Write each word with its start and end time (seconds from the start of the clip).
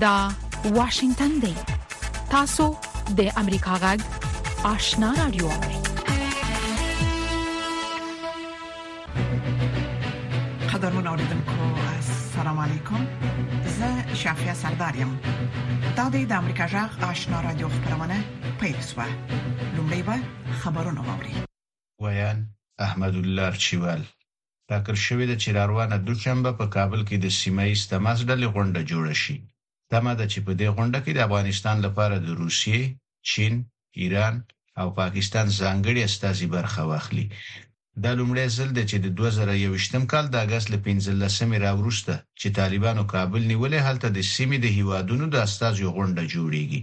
دا 0.00 0.28
واشنگتن 0.64 1.38
دی 1.42 1.54
تاسو 2.30 2.64
د 3.18 3.20
امریکا 3.36 3.74
غږ 3.82 4.00
آشنا 4.66 5.10
رادیو 5.18 5.48
قدرمن 10.72 11.06
اوریدونکو 11.12 11.68
السلام 11.90 12.58
علیکم 12.64 13.06
زه 13.78 14.14
شافیا 14.22 14.54
سردارم 14.62 15.14
دا 15.96 16.08
د 16.08 16.32
امریکا 16.32 16.66
غږ 16.74 16.90
آشنا 17.10 17.40
رادیو 17.42 17.68
خبرونه 17.76 18.18
پېښه 18.60 19.06
لومړی 19.76 20.02
به 20.08 20.16
خبرونه 20.60 21.00
واوري 21.00 21.34
ویان 22.02 22.38
احمد 22.78 23.14
الله 23.22 23.50
چوال 23.64 24.00
ټاکل 24.70 24.94
شوې 25.06 25.26
ده 25.30 25.36
چې 25.42 25.48
روانه 25.48 25.96
دوشنبه 25.98 26.52
په 26.60 26.66
کابل 26.66 27.00
کې 27.08 27.16
د 27.24 27.26
سیمایي 27.40 27.72
استماس 27.72 28.18
ډلې 28.28 28.46
غونډه 28.54 28.80
جوړه 28.92 29.16
شي 29.24 29.36
تمه 29.94 30.12
ده 30.20 30.26
چې 30.32 30.38
په 30.46 30.52
دې 30.60 30.68
غونډه 30.76 30.98
کې 31.04 31.12
د 31.14 31.20
افغانستان 31.28 31.76
لپاره 31.86 32.16
د 32.26 32.28
روسیې، 32.42 32.80
چین، 33.30 33.54
ایران 34.02 34.34
او 34.80 34.86
پاکستان 35.00 35.46
ځانګړي 35.60 36.00
استازي 36.08 36.46
برخه 36.56 36.82
واخلي 36.90 37.26
دا 38.02 38.10
لومړی 38.20 38.46
ځل 38.56 38.70
دی 38.76 38.84
چې 38.90 38.96
د 39.04 39.06
2021 39.18 40.12
کال 40.12 40.24
د 40.30 40.34
اگست 40.44 40.66
ل 40.74 40.76
15مې 40.86 41.58
راوروسته 41.66 42.12
چې 42.40 42.48
طالبانو 42.60 43.02
کابل 43.14 43.42
نیولې 43.52 43.78
حالت 43.86 44.04
د 44.12 44.18
سیمې 44.34 44.56
د 44.60 44.66
هیوادونو 44.78 45.24
د 45.30 45.36
استازو 45.46 45.86
غونډه 45.96 46.22
جوړیږي 46.34 46.80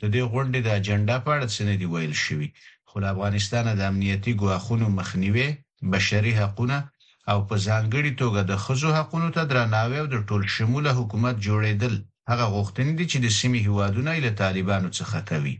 د 0.00 0.02
دې 0.14 0.22
غونډې 0.32 0.60
د 0.64 0.68
اجنډا 0.78 1.16
په 1.24 1.30
اړه 1.36 1.46
څه 1.54 1.60
نه 1.68 1.74
دی 1.80 1.86
ویل 1.92 2.14
شوی 2.24 2.48
خو 2.88 2.96
افغانستان 3.14 3.64
د 3.78 3.82
امنیتي 3.90 4.32
ګواښونو 4.42 4.86
مخنیوي 4.98 5.48
بشري 5.92 6.32
حقوقونه 6.40 6.76
او 7.30 7.38
په 7.48 7.54
ځانګړي 7.66 8.10
توګه 8.22 8.40
د 8.50 8.52
خزو 8.64 8.88
حقوقو 8.98 9.28
ته 9.36 9.42
درناوی 9.50 9.98
او 10.02 10.06
د 10.14 10.16
ټول 10.28 10.42
شموله 10.56 10.90
حکومت 10.98 11.36
جوړیدل 11.48 11.94
هغه 12.30 12.46
غوښتنې 12.56 12.92
دي 12.98 13.06
چې 13.12 13.18
د 13.20 13.26
سیمې 13.38 13.60
هیوادونه 13.66 14.10
له 14.26 14.30
طالبانو 14.42 14.88
څخه 14.98 15.18
کوي 15.30 15.54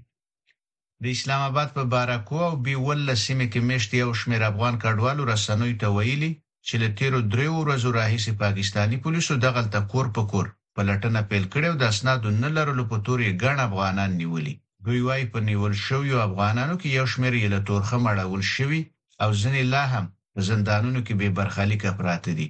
د 1.02 1.04
اسلام 1.16 1.40
آباد 1.50 1.68
په 1.76 1.82
بارکو 1.94 2.38
او 2.48 2.52
بیول 2.66 3.00
سیمه 3.26 3.46
کې 3.52 3.60
مشت 3.70 3.90
یو 4.02 4.10
شمېر 4.20 4.40
افغان 4.50 4.74
کډوالو 4.82 5.22
رسنوي 5.32 5.74
ته 5.82 5.86
ویلي 5.96 6.30
چې 6.66 6.74
له 6.82 6.88
تیرو 6.98 7.18
دریو 7.32 7.52
ورځو 7.62 7.88
راهیسې 7.98 8.32
پاکستانی 8.44 8.96
پولیسو 9.04 9.32
دغه 9.46 9.60
تل 9.72 9.84
کور 9.92 10.06
په 10.16 10.22
کور 10.30 10.46
پلټنه 10.76 11.20
پیل 11.30 11.44
کړې 11.52 11.66
او 11.70 11.76
د 11.78 11.84
اسنادو 11.92 12.28
نه 12.42 12.50
لرلو 12.56 12.84
په 12.90 12.96
تورې 13.06 13.28
ګڼ 13.42 13.56
افغانان 13.68 14.10
نیولي 14.20 14.54
دوی 14.84 15.00
وايي 15.06 15.24
په 15.32 15.38
نیول 15.48 15.72
شویو 15.86 16.16
افغانانو 16.28 16.74
کې 16.80 16.88
یو 16.98 17.06
شمېر 17.12 17.34
یې 17.42 17.48
له 17.54 17.60
تورخه 17.68 17.96
مړول 18.06 18.42
شوی 18.54 18.80
او 19.22 19.30
ځینې 19.40 19.62
لا 19.74 19.84
هم 19.92 20.04
په 20.34 20.40
زندانونو 20.48 21.00
کې 21.06 21.14
به 21.20 21.28
برخلیک 21.38 21.82
پراته 21.98 22.32
دي 22.38 22.48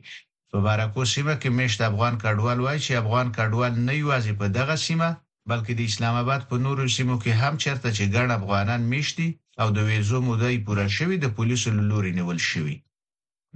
په 0.57 0.61
بارکو 0.69 1.03
سیمه 1.15 1.35
کې 1.43 1.49
مشت 1.59 1.81
افغان 1.91 2.15
کډوال 2.23 2.59
وای 2.65 2.79
چې 2.85 3.01
افغان 3.03 3.27
کډوال 3.37 3.73
نه 3.87 3.95
یوازې 4.03 4.33
په 4.41 4.47
دغه 4.59 4.77
سیمه 4.87 5.09
بلکې 5.51 5.73
د 5.75 5.81
اسلام 5.91 6.15
آباد 6.23 6.43
په 6.51 6.57
نورو 6.65 6.85
سیمو 6.97 7.17
کې 7.23 7.33
هم 7.43 7.55
چرته 7.65 7.89
چې 7.97 8.13
ګڼ 8.15 8.29
افغانان 8.39 8.81
مشتي 8.93 9.29
او 9.61 9.69
د 9.77 9.79
ویزو 9.89 10.19
موده 10.29 10.49
یې 10.55 10.65
پوره 10.67 10.87
شوې 10.97 11.17
د 11.21 11.27
پولیسو 11.37 11.69
لوري 11.91 12.13
نیول 12.19 12.39
شوې 12.51 12.77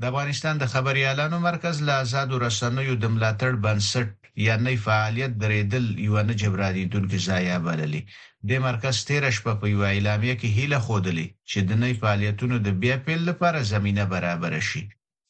د 0.01 0.03
افغانستان 0.11 0.55
د 0.59 0.65
خبري 0.73 1.03
اعلانو 1.11 1.37
مرکز 1.49 1.77
له 1.87 1.93
آزاد 2.03 2.29
رسنیو 2.47 2.95
د 3.03 3.07
ملاتړ 3.15 3.53
بنسټ 3.65 4.09
یا 4.47 4.55
نه 4.67 4.71
فعالیت 4.87 5.33
درېدل 5.45 5.85
یو 6.07 6.17
نه 6.29 6.35
جبرادي 6.43 6.85
دونکو 6.95 7.17
ځای 7.27 7.47
بللي 7.67 8.03
د 8.49 8.51
مرکز 8.69 8.95
تیر 9.09 9.23
شپه 9.37 9.53
په 9.61 9.67
یو 9.75 9.83
اعلامیه 9.93 10.35
کې 10.41 10.49
هیله 10.59 10.79
خوده 10.87 11.13
لې 11.19 11.27
چې 11.51 11.59
د 11.69 11.71
نه 11.83 11.89
فعالیتونو 12.01 12.57
د 12.67 12.69
بیا 12.83 12.97
پیل 13.07 13.21
لپاره 13.31 13.69
زمينه 13.73 14.03
برابر 14.15 14.55
شي 14.71 14.83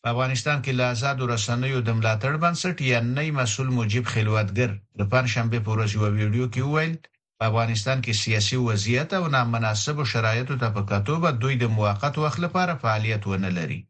په 0.08 0.12
افغانستان 0.16 0.58
کې 0.64 0.72
له 0.80 0.84
آزاد 0.94 1.18
رسنیو 1.32 1.78
د 1.86 1.90
ملاتړ 2.00 2.32
بنسټ 2.42 2.76
یا 2.90 2.98
نه 3.14 3.22
مسول 3.38 3.68
مجيب 3.78 4.04
خلوتګر 4.12 4.70
د 4.98 5.02
پنځشنبه 5.14 5.58
په 5.66 5.70
ورځ 5.74 5.90
یو 5.96 6.04
ویډیو 6.18 6.44
کې 6.54 6.62
وویل 6.66 6.92
په 7.38 7.42
افغانستان 7.50 7.98
کې 8.04 8.18
سیاسي 8.22 8.56
وضعیت 8.68 9.10
او 9.18 9.24
نامناسب 9.36 9.96
شرایطو 10.12 10.58
ته 10.62 10.68
په 10.76 10.82
کتو 10.90 11.16
به 11.22 11.30
دوی 11.42 11.54
د 11.58 11.64
موقت 11.78 12.14
وخت 12.24 12.38
لپاره 12.44 12.78
فعالیت 12.82 13.22
ونه 13.30 13.50
لري 13.58 13.80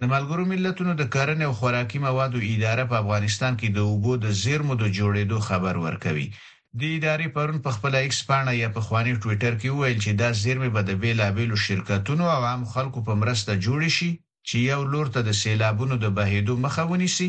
د 0.00 0.02
ملګرو 0.14 0.44
ملتونو 0.52 0.92
د 1.00 1.04
کرنې 1.14 1.44
او 1.48 1.52
خوراکي 1.60 1.98
موادو 2.06 2.38
اداره 2.52 2.84
په 2.90 2.96
افغانستان 3.04 3.52
کې 3.60 3.68
د 3.70 3.78
اوبو 3.90 4.12
د 4.24 4.26
زیرمو 4.42 4.74
د 4.82 4.84
جوړېدو 4.98 5.36
خبر 5.48 5.74
ورکوي 5.86 6.26
د 6.78 6.82
ادارې 6.98 7.26
پرون 7.36 7.58
په 7.66 7.70
خپل 7.76 7.92
ایکس 8.02 8.20
پاڼه 8.30 8.52
یا 8.62 8.68
په 8.76 8.80
خواني 8.88 9.12
ټوئیټر 9.22 9.52
کې 9.60 9.68
وویل 9.76 9.98
چې 10.04 10.10
دا 10.22 10.30
زیرمه 10.44 10.68
به 10.78 10.82
د 10.84 10.90
بیلابیلو 11.06 11.62
شرکتونو 11.66 12.24
او 12.36 12.40
عام 12.50 12.62
خلکو 12.74 12.98
په 13.06 13.12
مرسته 13.24 13.50
جوړ 13.66 13.82
شي 13.98 14.12
چې 14.48 14.56
یو 14.70 14.80
لور 14.92 15.06
ته 15.14 15.20
د 15.28 15.30
سیلابونو 15.42 15.94
د 16.04 16.06
بهېدو 16.16 16.54
مخه 16.64 16.82
ونیسي 16.90 17.28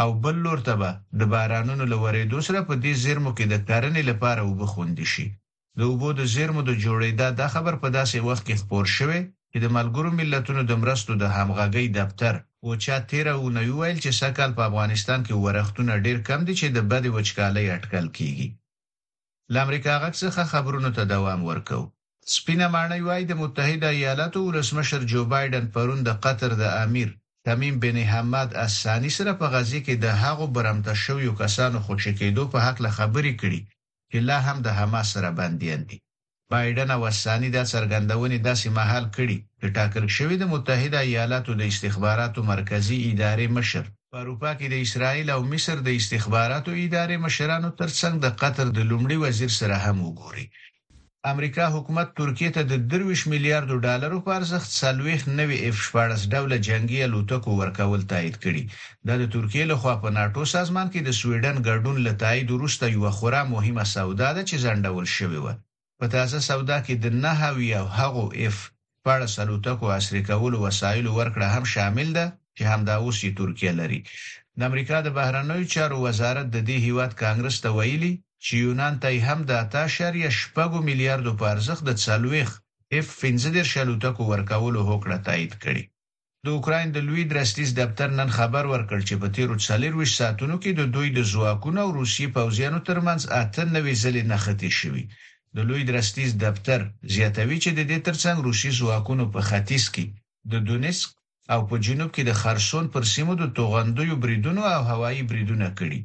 او 0.00 0.06
بل 0.22 0.36
لور 0.46 0.60
ته 0.68 0.74
به 0.80 0.90
د 1.18 1.22
بارانونو 1.34 1.84
لورېدو 1.92 2.38
سره 2.48 2.60
په 2.68 2.74
دې 2.82 2.92
زیرمو 3.02 3.30
کې 3.38 3.44
د 3.48 3.54
ترنې 3.68 4.02
لپاره 4.10 4.40
وبخوند 4.48 4.98
شي 5.12 5.26
د 5.78 5.80
اوبو 5.90 6.08
د 6.20 6.22
زیرمو 6.34 6.62
د 6.68 6.72
جوړېدا 6.84 7.28
د 7.40 7.42
خبر 7.54 7.74
په 7.82 7.88
داسې 7.98 8.18
وخت 8.28 8.42
کې 8.48 8.54
خبر 8.62 8.84
شوه 8.96 9.18
چې 9.52 9.58
د 9.60 9.66
ملګرو 9.76 10.10
ملتونو 10.20 10.62
د 10.70 10.72
مرستو 10.82 11.12
د 11.22 11.24
همغږي 11.36 11.86
دفتر 12.00 12.34
او 12.64 12.68
چا 12.84 12.96
13 13.12 13.34
او 13.38 13.44
نو 13.56 13.60
ویل 13.78 13.98
چې 14.04 14.10
سکل 14.22 14.50
په 14.56 14.62
افغانستان 14.70 15.18
کې 15.26 15.34
ورښتونه 15.44 15.92
ډیر 16.06 16.16
کم 16.28 16.40
دي 16.46 16.54
چې 16.60 16.66
د 16.76 16.78
بد 16.90 17.04
وچکالۍ 17.16 17.64
اټکل 17.76 18.06
کیږي 18.16 18.46
لامریکا 19.54 19.94
غږ 20.02 20.14
څخه 20.22 20.42
خبرونو 20.52 20.90
ته 20.96 21.02
دوام 21.14 21.40
ورکوي 21.50 21.86
سپینه 22.36 22.66
معنی 22.74 23.00
وای 23.06 23.22
د 23.26 23.32
متحده 23.42 23.88
ایالاتو 23.98 24.40
ولسمشر 24.48 25.00
جو 25.12 25.20
بایدن 25.32 25.66
پرون 25.74 26.00
د 26.04 26.10
قطر 26.24 26.50
د 26.62 26.64
امیر 26.84 27.08
تمیم 27.46 27.74
بن 27.84 27.96
حماد 28.12 28.50
الثانی 28.64 29.10
سره 29.18 29.32
په 29.40 29.46
غزي 29.54 29.80
کې 29.86 29.94
د 30.04 30.06
هغو 30.22 30.46
برمته 30.56 30.92
شویو 31.04 31.32
کسانو 31.42 31.78
خوشی 31.86 32.12
کېدو 32.20 32.42
په 32.52 32.58
حق 32.66 32.76
له 32.86 32.90
خبرې 32.98 33.32
کړي 33.42 33.60
چې 34.10 34.18
لا 34.28 34.38
هم 34.46 34.58
د 34.66 34.68
حماس 34.78 35.06
سره 35.16 35.30
باندې 35.38 35.70
دي 35.88 35.96
بایدن 36.52 36.88
او 36.96 37.02
الثانی 37.12 37.48
دا 37.56 37.62
څرګندونې 37.72 38.38
داسې 38.48 38.68
محل 38.78 39.04
کړي 39.16 39.38
چې 39.60 39.66
ټاکر 39.76 40.02
شوی 40.16 40.36
د 40.42 40.52
متحده 40.54 40.98
ایالاتو 41.08 41.52
د 41.60 41.72
استخباراتو 41.72 42.40
مرکزی 42.52 42.98
ادارې 43.10 43.46
مشر 43.58 43.84
په 44.10 44.16
اروپا 44.22 44.50
کې 44.58 44.66
د 44.72 44.76
اسرایل 44.86 45.28
او 45.36 45.40
مصر 45.52 45.76
د 45.88 45.90
استخباراتو 46.00 46.70
ادارې 46.84 47.16
مشرانو 47.26 47.68
ترڅنګ 47.80 48.14
د 48.24 48.28
قطر 48.42 48.66
د 48.72 48.78
لومړي 48.90 49.16
وزیر 49.24 49.50
سره 49.60 49.74
هم 49.84 49.96
وګوري 50.06 50.46
امریکا 51.26 51.66
حکومت 51.74 52.08
ترکیه 52.16 52.50
ته 52.56 52.62
د 52.70 52.74
23 52.90 53.26
میلیارډ 53.32 53.70
ډالرو 53.86 54.18
په 54.26 54.30
ارزښت 54.38 54.70
سلويخ 54.80 55.20
نوې 55.38 55.58
اف 55.68 55.76
14 55.86 56.26
ډوله 56.32 56.56
جنگي 56.68 56.98
الوتکو 57.06 57.50
ورکول 57.60 58.00
تایید 58.12 58.36
کړي 58.44 58.62
دا 59.08 59.14
د 59.22 59.24
ترکیه 59.34 59.64
لخوا 59.72 59.94
په 60.02 60.08
ناتو 60.18 60.42
سازمان 60.54 60.86
کې 60.92 61.00
د 61.02 61.10
سویډن 61.20 61.56
ګډون 61.68 61.96
لتاید 62.06 62.48
وروسته 62.50 62.84
یو 62.96 63.10
خورا 63.18 63.42
مهمه 63.54 63.84
سودا 63.94 64.28
ده 64.36 64.42
چې 64.48 64.56
ځندول 64.64 65.06
شوې 65.16 65.40
و 65.44 65.48
په 66.00 66.06
تازه 66.14 66.38
سودا 66.48 66.78
کې 66.86 66.94
د 67.02 67.06
نه 67.22 67.32
او 67.80 67.86
هغه 67.98 68.24
اف 68.46 68.56
14 69.06 69.44
الوتکو 69.44 69.86
اسری 69.98 70.22
کول 70.30 70.52
وسایل 70.64 71.06
ورکړه 71.18 71.46
هم 71.54 71.64
شامل 71.74 72.08
ده 72.18 72.26
چې 72.56 72.62
همدا 72.72 72.94
اوس 73.04 73.16
یې 73.26 73.32
ترکیه 73.40 73.72
لري 73.80 74.00
د 74.58 74.60
امریکا 74.70 74.96
د 75.02 75.08
بهرنیو 75.18 75.70
چارو 75.74 75.96
وزارت 76.06 76.46
د 76.50 76.58
دې 76.68 76.76
هیواد 76.86 77.10
کانګرس 77.22 77.56
ته 77.64 77.70
ویلي 77.78 78.12
چې 78.44 78.52
یونان 78.64 78.94
ته 79.02 79.08
هم 79.28 79.38
د 79.50 79.52
8.7 79.62 80.88
میلیارډ 80.88 81.26
په 81.40 81.44
ارزښت 81.54 81.82
د 81.86 81.90
څلويخ 82.04 82.48
اف 82.96 83.06
15 83.22 83.56
در 83.56 83.66
شلوتکو 83.74 84.22
ورکولو 84.32 84.80
هوکړه 84.88 85.16
تایید 85.28 85.54
کړي 85.64 85.82
د 86.44 86.46
اوکرين 86.56 86.88
د 86.92 86.98
لوی 87.08 87.22
درستیز 87.32 87.70
دفتر 87.80 88.08
نن 88.20 88.28
خبر 88.38 88.64
ورکړ 88.72 88.98
چې 89.08 89.14
په 89.22 89.28
تیرو 89.36 89.54
24 89.62 90.18
ساعتونو 90.18 90.56
کې 90.62 90.70
د 90.80 90.82
دوی 90.94 91.08
د 91.18 91.20
ځواکونو 91.32 91.78
او 91.84 91.88
روسي 91.98 92.26
پوځیانو 92.36 92.80
ترمنځ 92.88 93.22
اته 93.42 93.62
نوې 93.76 93.94
ځلې 94.02 94.22
نښتې 94.32 94.70
شوې 94.80 95.04
د 95.56 95.58
لوی 95.68 95.82
درستیز 95.90 96.30
دفتر 96.46 96.80
زیاتوي 97.14 97.58
چې 97.64 97.70
د 97.78 97.80
دې 97.90 97.98
ترڅنګ 98.08 98.36
روسي 98.48 98.70
ځواکونو 98.80 99.24
په 99.34 99.40
ختیځ 99.48 99.84
کې 99.94 100.06
د 100.52 100.54
دونیسک 100.68 101.08
او 101.54 101.60
په 101.68 101.76
جنوب 101.86 102.10
کې 102.16 102.22
د 102.26 102.32
خرسون 102.40 102.84
پر 102.94 103.02
سیمو 103.14 103.32
د 103.38 103.44
توغندوی 103.56 104.10
بریدونو 104.22 104.62
او 104.74 104.80
هوایی 104.90 105.22
بریدونه 105.30 105.66
کړي 105.78 106.00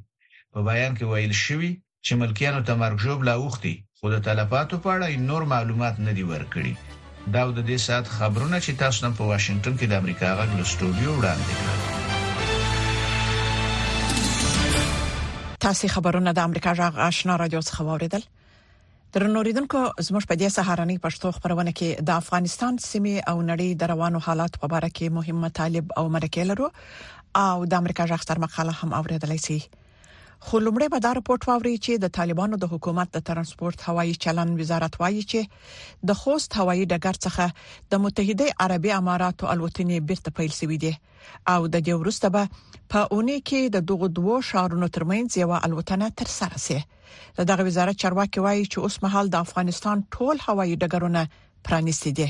په 0.53 0.59
بیان 0.67 0.91
کې 0.97 1.05
ویل 1.11 1.33
شوی 1.47 1.71
چې 2.07 2.17
ملکیانو 2.21 2.61
ته 2.69 2.73
مرګجوب 2.81 3.21
لا 3.29 3.33
اوختي 3.41 3.71
خو 3.99 4.09
د 4.13 4.17
تلفاتو 4.27 4.77
په 4.85 4.93
اړه 4.97 5.19
نور 5.29 5.43
معلومات 5.53 5.95
نه 6.07 6.11
دی 6.19 6.25
ورکړي 6.31 6.71
دا 7.35 7.43
د 7.59 7.61
دې 7.67 7.77
سات 7.87 8.05
خبرونه 8.15 8.57
چې 8.65 8.71
تاسو 8.83 8.99
نن 9.05 9.13
په 9.19 9.23
واشنگټن 9.33 9.73
کې 9.81 9.87
د 9.91 9.93
امریکا 10.03 10.27
غږ 10.39 10.51
استودیو 10.67 11.11
وړاندې 11.17 11.53
کړل 11.59 11.79
تاسو 15.67 15.83
خبرونه 15.95 16.29
د 16.39 16.41
امریکا 16.51 16.71
غږ 16.81 16.93
آشنا 17.11 17.33
رادیو 17.43 17.61
څخه 17.69 17.81
واوریدل 17.89 18.23
درنوریدونکو 19.15 19.79
زموږ 20.09 20.23
په 20.31 20.35
دې 20.43 20.49
سهارنی 20.57 20.97
پښتو 21.05 21.27
خبرونه 21.37 21.71
کې 21.79 21.89
د 22.09 22.11
افغانستان 22.23 22.73
سیمه 22.89 23.15
او 23.31 23.37
نړۍ 23.51 23.69
د 23.83 23.91
روانو 23.93 24.19
حالات 24.27 24.53
په 24.59 24.65
اړه 24.75 24.89
کې 24.99 25.15
مهمه 25.19 25.49
طالب 25.61 25.85
او 26.01 26.05
مرکه 26.17 26.43
لرو 26.51 26.67
او 27.47 27.57
د 27.65 27.83
امریکا 27.83 28.03
غږ 28.11 28.23
تر 28.31 28.37
مقاله 28.47 28.73
هم 28.81 28.89
اوریدلای 28.99 29.39
شئ 29.47 29.61
خو 30.47 30.55
لومړی 30.65 30.87
به 30.93 30.99
دا 31.05 31.11
راپورټ 31.17 31.41
واوري 31.49 31.75
چې 31.85 31.91
د 32.03 32.11
طالبانو 32.17 32.55
د 32.59 32.65
حکومت 32.73 33.07
د 33.11 33.17
ترانسپورت 33.27 33.77
هوایي 33.87 34.13
چلن 34.23 34.49
وزارت 34.61 34.93
وایي 35.01 35.23
چې 35.31 35.39
د 36.11 36.19
خوست 36.21 36.49
هوایي 36.59 36.83
ډګر 36.91 37.15
څخه 37.25 37.45
د 37.91 38.01
متحده 38.05 38.47
عربی 38.65 38.91
اماراتو 38.99 39.45
الوتنې 39.53 39.97
بیرته 40.09 40.29
پیل 40.39 40.51
شوې 40.59 40.77
دي 40.83 40.93
او 41.53 41.61
د 41.73 41.75
دې 41.85 41.93
وروسته 42.01 42.27
به 42.35 42.43
په 42.91 42.99
اونۍ 43.13 43.39
کې 43.47 43.61
د 43.75 43.87
دغو 43.89 44.07
دوو 44.19 44.35
شهرونو 44.49 44.87
ترمنځ 44.95 45.29
یو 45.43 45.51
الوتنه 45.67 46.07
تر 46.21 46.27
سره 46.39 46.57
شي 46.67 46.79
د 47.39 47.49
دغه 47.53 47.61
وزارت 47.69 47.95
چارواکي 48.05 48.39
وایي 48.45 48.63
چې 48.71 48.77
اوس 48.85 48.95
مهال 49.07 49.25
د 49.33 49.43
افغانستان 49.45 49.97
ټول 50.15 50.35
هوایي 50.47 50.75
ډګرونه 50.83 51.21
پرانیستي 51.67 52.11
دي 52.19 52.29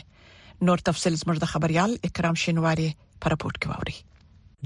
نور 0.67 0.79
تفصیل 0.87 1.13
زموږ 1.21 1.37
د 1.41 1.45
خبريال 1.53 1.91
اکرام 2.09 2.35
شینواری 2.45 2.89
پر 3.21 3.29
راپورټ 3.33 3.57
کوي 3.63 3.95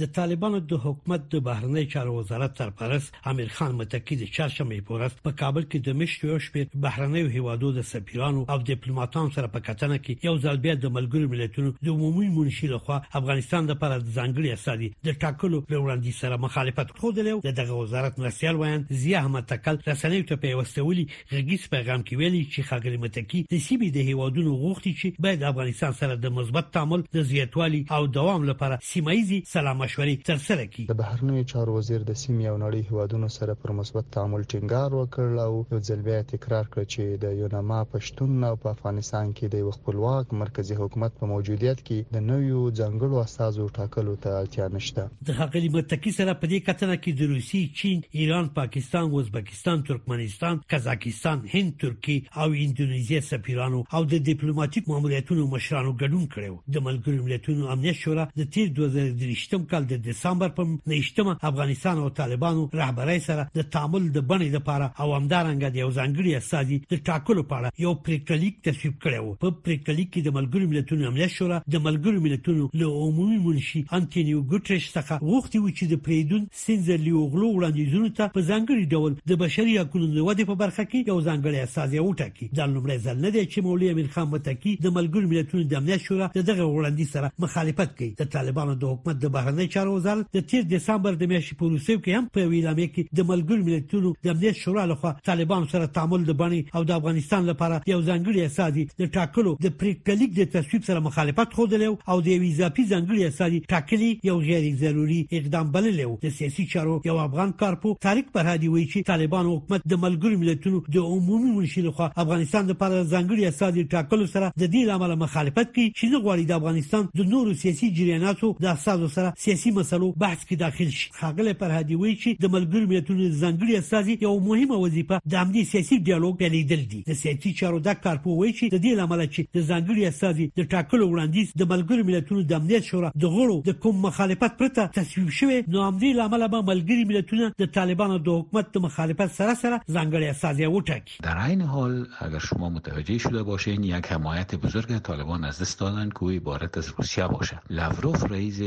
د 0.02 0.08
طالبانو 0.18 0.58
د 0.72 0.78
حکومت 0.86 1.22
د 1.32 1.40
بهرنی 1.46 1.84
چارو 1.92 2.12
وزارت 2.16 2.58
سرپرست 2.62 3.14
امیر 3.30 3.48
خان 3.60 3.72
متکی 3.78 4.16
د 4.18 4.26
چرشمې 4.34 4.82
پورس 4.90 5.14
په 5.28 5.32
کابل 5.40 5.64
کې 5.68 5.80
د 5.88 5.96
مشتو 6.02 6.36
شپې 6.48 6.84
بهرنی 6.84 7.24
هوادو 7.36 7.72
د 7.78 7.86
سفیرانو 7.92 8.44
او 8.56 8.58
ډیپلوماټانو 8.68 9.32
سره 9.38 9.48
په 9.56 9.64
کتنه 9.70 9.98
کې 10.08 10.28
یو 10.28 10.34
ځل 10.44 10.62
بیا 10.66 10.76
د 10.84 10.94
ملګرو 10.98 11.32
ملتونو 11.32 11.72
د 11.88 11.90
عمومي 11.96 12.28
منشي 12.36 12.70
لخوا 12.74 12.98
افغانستان 13.22 13.72
د 13.72 13.80
پر 13.86 13.96
ځانګړي 13.96 14.60
اساسي 14.60 14.92
د 15.10 15.18
ټاکلو 15.26 15.64
وړاندې 15.64 16.20
سره 16.20 16.44
مخالفت 16.46 16.94
خوده 17.02 17.26
له 17.30 17.56
دغه 17.62 17.80
وزارت 17.80 18.22
مرسیال 18.26 18.62
وایي 18.62 18.78
زیه 19.06 19.20
احمد 19.24 19.50
تکل 19.54 19.82
رسنیو 19.90 20.30
ته 20.34 20.42
په 20.46 20.62
واستولي 20.62 21.08
غږیز 21.16 21.68
پیغام 21.74 22.06
کې 22.06 22.22
ویلي 22.22 22.44
چې 22.54 22.70
خاګل 22.70 23.02
متکی 23.08 23.44
د 23.56 23.66
سیمې 23.72 23.98
د 23.98 24.14
هوادونو 24.14 24.56
غوښتي 24.62 24.94
چې 25.02 25.26
باید 25.30 25.50
افغانستان 25.54 26.00
سره 26.04 26.22
د 26.30 26.38
مثبت 26.40 26.72
تعامل 26.80 27.08
د 27.20 27.28
زیاتوالي 27.34 27.84
او 28.00 28.02
دوام 28.22 28.50
لپاره 28.54 28.82
سیمایي 28.94 29.44
سلام 29.58 29.86
مشورې 29.88 30.14
ترسره 30.28 30.64
کړي 30.72 30.84
د 30.88 30.96
بهرنیو 31.00 31.44
چارو 31.50 31.74
وزیر 31.74 32.02
د 32.08 32.16
سیمې 32.22 32.46
او 32.52 32.56
نړۍ 32.62 32.94
هیوادونو 32.94 33.28
سره 33.36 33.54
پر 33.60 33.72
مثبت 33.76 34.08
تعامل 34.16 34.42
ټینګار 34.54 34.96
وکړ 34.96 35.38
او 35.44 35.52
یو 35.74 35.78
ځل 35.90 36.02
بیا 36.08 36.18
تکرار 36.32 36.66
کړ 36.74 36.88
چې 36.94 37.22
د 37.24 37.38
یوناما 37.42 37.78
پښتون 37.94 38.48
او 38.48 38.58
په 38.64 38.74
افغانستان 38.78 39.30
کې 39.38 39.52
د 39.54 39.64
یو 39.64 39.70
خپلواک 39.76 40.34
مرکزی 40.42 40.78
حکومت 40.82 41.16
په 41.22 41.30
موجودیت 41.34 41.84
کې 41.86 42.16
د 42.18 42.26
نویو 42.32 42.64
ځنګلو 42.82 43.22
استادو 43.28 43.70
ټاکلو 43.78 44.18
ته 44.26 44.42
اړتیا 44.42 44.68
نشته 44.76 45.08
د 45.30 45.40
حقلی 45.42 45.72
متکی 45.78 46.14
سره 46.20 46.36
په 46.44 46.52
دې 46.54 46.68
کتنه 46.72 47.00
کې 47.06 47.22
د 47.22 47.34
روسي 47.36 47.64
چین 47.84 48.04
ایران 48.24 48.52
پاکستان 48.60 49.18
ازبکستان 49.22 49.88
ترکمنستان 49.92 50.62
قزاقستان 50.76 51.48
هند 51.54 51.74
ترکی 51.86 52.18
او 52.26 52.50
انډونیزیا 52.52 53.24
سفیرانو 53.32 53.82
او 53.82 54.04
د 54.16 54.16
ډیپلوماټیک 54.18 54.92
ماموریتونو 54.96 55.48
مشرانو 55.58 55.98
ګډون 56.04 56.28
کړو 56.38 56.78
د 56.78 56.86
ملګرو 56.90 57.32
ملتونو 57.32 57.74
امنیت 57.78 58.04
شورا 58.04 58.30
د 58.44 58.50
تیر 58.60 58.72
2023م 58.84 59.66
کال 59.70 59.77
کال 59.78 59.88
د 59.88 59.98
دسامبر 60.10 60.50
په 60.58 60.64
19مه 60.90 61.34
افغانستان 61.50 61.98
او 62.04 62.10
طالبانو 62.20 62.62
رهبرۍ 62.80 63.20
سره 63.28 63.44
د 63.58 63.68
تعامل 63.76 64.04
د 64.12 64.20
بڼې 64.30 64.48
لپاره 64.58 64.86
او 65.02 65.08
همدارنګه 65.20 65.70
د 65.72 65.78
یو 65.84 65.90
ځانګړي 65.98 66.36
استاذي 66.38 66.78
د 66.94 67.02
ټاکلو 67.10 67.44
په 67.50 67.58
اړه 67.60 67.84
یو 67.86 67.94
پریکړلیک 68.06 68.58
تصویب 68.68 68.96
کړو 69.04 69.34
په 69.44 69.56
پریکړلیک 69.66 70.10
کې 70.12 70.22
د 70.28 70.36
ملګرو 70.38 70.70
ملتونو 70.74 71.08
امنیت 71.12 71.34
شورا 71.38 71.60
د 71.76 71.84
ملګرو 71.88 72.24
ملتونو 72.28 72.68
له 72.82 73.04
عمومي 73.04 73.38
منشي 73.48 73.82
انټونیو 73.98 74.42
ګوتریش 74.54 74.88
څخه 74.96 75.30
غوښتي 75.32 75.58
و 75.60 75.70
چې 75.78 75.94
د 75.94 76.02
پریدون 76.10 76.48
سینزلیو 76.64 77.24
غلو 77.36 77.52
وړاندیزونو 77.52 78.12
ته 78.22 78.34
په 78.38 78.48
ځانګړي 78.50 78.86
ډول 78.94 79.34
د 79.34 79.42
بشري 79.46 79.78
حقوقو 79.82 80.04
د 80.06 80.20
ودې 80.30 80.52
په 80.54 80.60
برخه 80.64 80.84
کې 80.90 81.14
یو 81.14 81.20
ځانګړي 81.28 81.60
استاذي 81.70 82.04
وټاکي 82.08 82.50
دا 82.62 82.70
لومړی 82.74 82.98
ځل 83.08 83.24
نه 83.28 83.36
دی 83.38 83.44
چې 83.54 83.68
مولوی 83.70 83.94
امیر 83.96 84.10
خان 84.18 84.28
متکی 84.34 84.76
د 84.88 84.98
ملګرو 85.00 85.34
ملتونو 85.36 85.70
د 85.76 85.80
امنیت 85.84 86.08
شورا 86.10 86.32
دغه 86.40 86.64
وړاندیز 86.66 87.16
سره 87.16 87.32
مخالفت 87.48 87.98
کوي 88.02 88.12
د 88.24 88.34
طالبانو 88.38 88.78
د 88.86 88.94
حکومت 88.96 89.22
د 89.26 89.34
بهرنی 89.38 89.67
د 89.68 89.70
چارو 89.74 89.94
وزارت 89.94 90.28
د 90.36 90.42
30 90.52 90.68
دسمبر 90.72 91.16
د 91.22 91.28
میاشتې 91.32 91.56
په 91.62 91.70
روسیو 91.72 92.00
کې 92.00 92.18
هم 92.18 92.28
په 92.36 92.50
ویلامې 92.52 92.88
کې 92.92 93.16
د 93.20 93.26
ملګرو 93.32 93.66
ملتونو 93.70 94.12
د 94.28 94.28
امنیت 94.34 94.60
شورا 94.64 94.84
لخوا 94.92 95.10
طالبان 95.30 95.66
سره 95.72 95.90
تعامل 95.98 96.26
د 96.30 96.36
باندې 96.42 96.78
او 96.78 96.84
د 96.92 96.96
افغانستان 97.00 97.48
لپاره 97.52 97.80
یو 97.92 97.98
ځانګړي 98.02 98.48
اساسي 98.50 98.84
د 99.02 99.12
ټاکلو 99.18 99.54
د 99.66 99.74
پریکټلیک 99.82 100.36
د 100.38 100.48
تصویب 100.56 100.86
سره 100.90 101.06
مخالفت 101.08 101.56
خوده 101.60 101.90
او 101.92 102.18
د 102.28 102.30
ویزاپی 102.44 102.86
ځانګړي 102.92 103.34
اساسي 103.34 103.60
ټاکلي 103.74 104.12
یو 104.30 104.38
غیر 104.46 104.70
ضروري 104.86 105.18
اقدام 105.42 105.72
بللی 105.76 106.08
و 106.12 106.16
د 106.26 106.34
سیاسي 106.38 106.66
چارو 106.76 106.96
یو 107.12 107.18
افغان 107.26 107.54
کارپو 107.64 107.94
طارق 108.08 108.32
فرهادي 108.38 108.72
وایي 108.76 108.88
چې 108.94 109.12
طالبان 109.12 109.52
حکومت 109.54 109.88
د 109.96 110.02
ملګرو 110.06 110.44
ملتونو 110.46 110.82
د 111.00 111.12
عمومي 111.18 111.54
منشي 111.60 111.86
لخوا 111.90 112.10
افغانستان 112.26 112.72
لپاره 112.76 113.04
ځانګړي 113.10 113.56
اساسي 113.56 113.86
ټاکلو 113.98 114.32
سره 114.38 114.54
د 114.56 114.64
دې 114.64 114.88
لامل 114.94 115.18
مخالفت 115.28 115.74
کوي 115.78 115.88
چې 116.00 116.24
غواړي 116.26 116.50
د 116.54 116.58
افغانستان 116.62 117.06
د 117.22 117.30
نورو 117.36 117.58
سیاسي 117.66 117.94
جریاناتو 118.02 118.54
د 118.68 118.74
اساسو 118.78 119.14
سره 119.20 119.38
سیاسي 119.48 119.72
مسلو 119.80 120.08
بحث 120.22 120.42
کې 120.48 120.56
داخل 120.62 120.90
شي 121.00 121.10
خاغله 121.18 121.52
فرهادي 121.60 121.98
وایي 122.00 122.16
چې 122.22 122.40
د 122.46 122.50
ملګر 122.56 122.88
ملتونو 122.92 123.28
ځنګړي 123.42 123.78
استاذي 123.82 124.16
یو 124.24 124.32
مهمه 124.48 124.80
وظیفه 124.84 125.20
د 125.34 125.38
امني 125.42 125.62
سیاسي 125.70 126.00
ډیالوګ 126.08 126.36
پیلیدل 126.42 126.82
دي 126.94 127.00
د 127.10 127.18
سیاسي 127.20 127.52
چارو 127.60 127.80
د 127.88 127.96
کارپو 128.08 128.36
وایي 128.40 128.54
چې 128.58 128.74
د 128.74 128.82
دې 128.86 128.98
لامل 129.02 129.24
چې 129.26 129.58
د 129.58 129.66
ځنګړي 129.70 130.14
استاذي 130.14 130.48
د 130.62 130.68
ټاکلو 130.74 131.08
وړاندیز 131.14 131.54
د 131.62 131.70
ملګر 131.74 132.04
ملتونو 132.10 132.44
د 132.52 132.58
امنیت 132.62 132.90
شورا 132.90 133.12
د 133.26 133.32
غړو 133.38 133.58
د 133.70 133.78
کوم 133.86 134.02
مخالفت 134.08 134.58
پرته 134.64 134.86
تصویب 134.98 135.32
شوی 135.40 135.62
نو 135.78 135.86
امني 135.92 136.12
لامل 136.20 136.44
به 136.56 136.68
ملګري 136.72 137.08
ملتونه 137.14 137.50
د 137.66 137.72
طالبانو 137.80 138.20
د 138.28 138.36
حکومت 138.42 138.74
د 138.78 138.86
مخالفت 138.88 139.36
سره 139.40 139.56
سره 139.64 139.80
ځنګړي 139.80 140.36
استاذي 140.36 140.70
وټاکي 140.76 141.24
در 141.30 141.42
عین 141.48 141.66
حال 141.78 141.96
اگر 142.28 142.46
شما 142.52 142.74
متوجه 142.82 143.18
شده 143.30 143.48
باشین 143.54 143.88
یک 143.94 144.12
حمایت 144.18 144.58
بزرگ 144.68 144.94
طالبان 145.12 145.50
از 145.54 145.64
دست 145.66 145.80
دادن 145.88 146.14
که 146.22 146.36
عبارت 146.42 146.84
از 146.86 146.94
روسیه 147.00 147.28
باشد 147.38 147.74
لاوروف 147.82 148.24
رئیس 148.38 148.62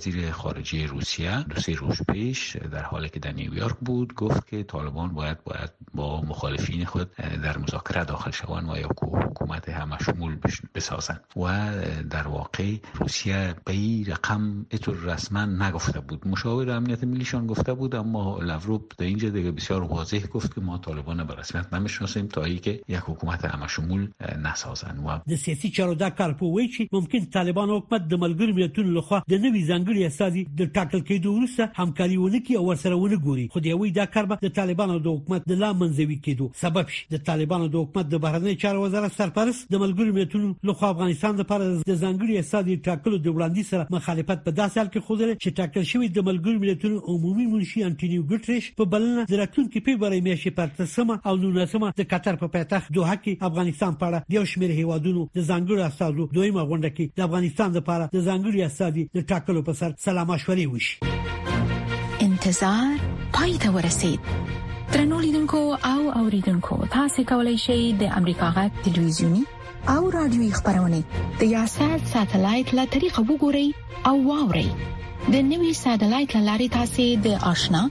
وزیر 0.00 0.30
خارجه 0.30 0.86
روسیه 0.86 1.42
دو 1.42 1.60
سه 1.60 1.74
روز 1.74 2.00
پیش 2.12 2.56
در 2.56 2.82
حالی 2.82 3.08
که 3.08 3.20
در 3.20 3.32
نیویورک 3.32 3.76
بود 3.80 4.14
گفت 4.14 4.46
که 4.48 4.62
طالبان 4.62 5.08
باید 5.14 5.44
باید 5.44 5.70
با 5.94 6.22
مخالفین 6.22 6.84
خود 6.84 7.10
در 7.44 7.58
مذاکره 7.58 8.04
داخل 8.04 8.30
شوند 8.30 8.68
و 8.70 8.76
یا 8.80 8.86
حکومت 9.00 9.68
همشمول 9.68 10.36
بسازند 10.74 11.20
و 11.36 11.40
در 12.10 12.28
واقع 12.28 12.76
روسیه 12.94 13.54
به 13.64 13.72
این 13.72 14.06
رقم 14.06 14.66
اتور 14.72 14.96
رسما 15.04 15.44
نگفته 15.44 16.00
بود 16.00 16.28
مشاور 16.28 16.70
امنیت 16.70 17.04
ملیشان 17.04 17.46
گفته 17.46 17.74
بود 17.74 17.94
اما 17.94 18.38
لوروب 18.38 18.92
در 18.98 19.06
اینجا 19.06 19.28
دیگه 19.30 19.50
بسیار 19.50 19.82
واضح 19.82 20.26
گفت 20.26 20.54
که 20.54 20.60
ما 20.60 20.78
طالبان 20.78 21.24
به 21.26 21.34
رسمیت 21.36 21.72
نمیشناسیم 21.74 22.26
تا 22.26 22.44
اینکه 22.44 22.70
یک 22.88 23.00
حکومت 23.06 23.44
همشمول 23.44 24.08
نسازند 24.42 25.04
و 25.08 25.20
د 25.32 25.34
سیاسي 25.34 25.70
چارو 25.70 25.94
ممکن 26.92 27.26
طالبان 27.32 27.70
حکومت 27.70 28.08
د 28.08 28.14
میتون 28.14 28.50
ملتونو 28.50 28.90
لخوا 28.98 29.22
د 29.28 29.32
وګړي 29.90 30.06
استازي 30.06 30.42
د 30.60 30.70
ټاکل 30.76 31.00
کېدو 31.08 31.30
وروسته 31.36 31.82
همکاري 31.82 32.16
ونکي 32.22 32.56
او 32.58 32.64
ورسره 32.66 32.96
ونګوري 33.04 33.46
خو 33.54 33.60
دی 33.66 33.72
وی 33.80 33.90
دا 33.98 34.04
کار 34.16 34.28
به 34.32 34.42
د 34.46 34.52
طالبانو 34.58 34.96
د 35.06 35.14
حکومت 35.16 35.46
د 35.52 35.58
لامنځوي 35.62 36.16
کېدو 36.26 36.48
سبب 36.62 36.92
شي 36.96 37.06
د 37.14 37.22
طالبانو 37.30 37.68
د 37.76 37.82
حکومت 37.84 38.10
د 38.12 38.20
بهرنی 38.24 38.54
چارو 38.64 38.82
وزارت 38.84 39.16
سرپرست 39.16 39.72
د 39.74 39.82
ملګرو 39.84 40.16
ملتونو 40.18 40.50
لخوا 40.70 40.90
افغانستان 40.96 41.40
لپاره 41.42 41.70
د 41.70 41.94
ځانګړي 42.02 42.38
استازي 42.44 42.76
ټاکلو 42.88 43.20
د 43.24 43.36
وړاندې 43.36 43.70
سره 43.70 43.96
مخالفت 43.96 44.44
په 44.46 44.56
داسې 44.60 44.82
حال 44.82 44.92
کې 44.92 45.06
خوده 45.08 45.30
چې 45.32 45.56
ټاکل 45.62 45.88
شوی 45.92 46.12
د 46.18 46.26
ملګرو 46.30 46.64
ملتونو 46.66 47.02
عمومي 47.14 47.48
منشي 47.54 47.84
انټونیو 47.88 48.28
ګوتریش 48.32 48.70
په 48.82 48.90
بلنه 48.94 49.26
د 49.34 49.42
راتلونکي 49.42 49.84
پیبرې 49.88 50.26
میاشتې 50.28 50.58
پرتسمه 50.60 51.18
او 51.32 51.36
نونسمه 51.46 51.92
د 52.02 52.10
قطر 52.14 52.40
په 52.44 52.52
پټخ 52.58 52.90
دوه 53.00 53.18
کې 53.24 53.50
افغانستان 53.50 53.98
په 54.02 54.12
اړه 54.12 54.38
یو 54.38 54.46
شمېر 54.54 54.78
هیوادونو 54.82 55.26
د 55.38 55.48
ځانګړي 55.50 55.92
استازو 55.92 56.30
دویمه 56.38 56.68
غونډه 56.70 56.96
کې 56.96 57.20
د 57.20 57.28
افغانستان 57.30 57.76
لپاره 57.78 58.10
د 58.16 58.26
ځانګړي 58.30 58.70
استازي 58.72 59.08
د 59.18 59.28
ټاکلو 59.34 59.66
په 59.70 59.79
سره 59.80 59.94
سلام 59.98 60.26
مشورې 60.30 60.66
وشي 60.72 61.00
انتظار 62.22 62.98
پای 63.34 63.52
ته 63.58 63.70
ورسید 63.76 64.20
ترنو 64.92 65.20
لیدونکو 65.20 65.56
او 65.84 66.10
اوریدونکو 66.20 66.76
تاسو 66.94 67.22
کولی 67.28 67.56
شئ 67.62 67.78
د 68.00 68.12
امریکا 68.18 68.48
غټ 68.56 68.72
ټلویزیونی 68.88 69.42
او 69.94 70.10
رادیوي 70.16 70.50
خبرونه 70.58 71.02
د 71.40 71.46
یاسات 71.52 72.06
ساتلایت 72.12 72.74
له 72.80 72.84
طریقه 72.96 73.24
وګورئ 73.28 74.10
او 74.10 74.14
واورئ 74.28 74.66
د 74.74 75.48
نوي 75.54 75.72
سټلایټ 75.82 76.36
لارې 76.48 76.68
تاسو 76.76 77.08
د 77.28 77.48
آشنا 77.54 77.82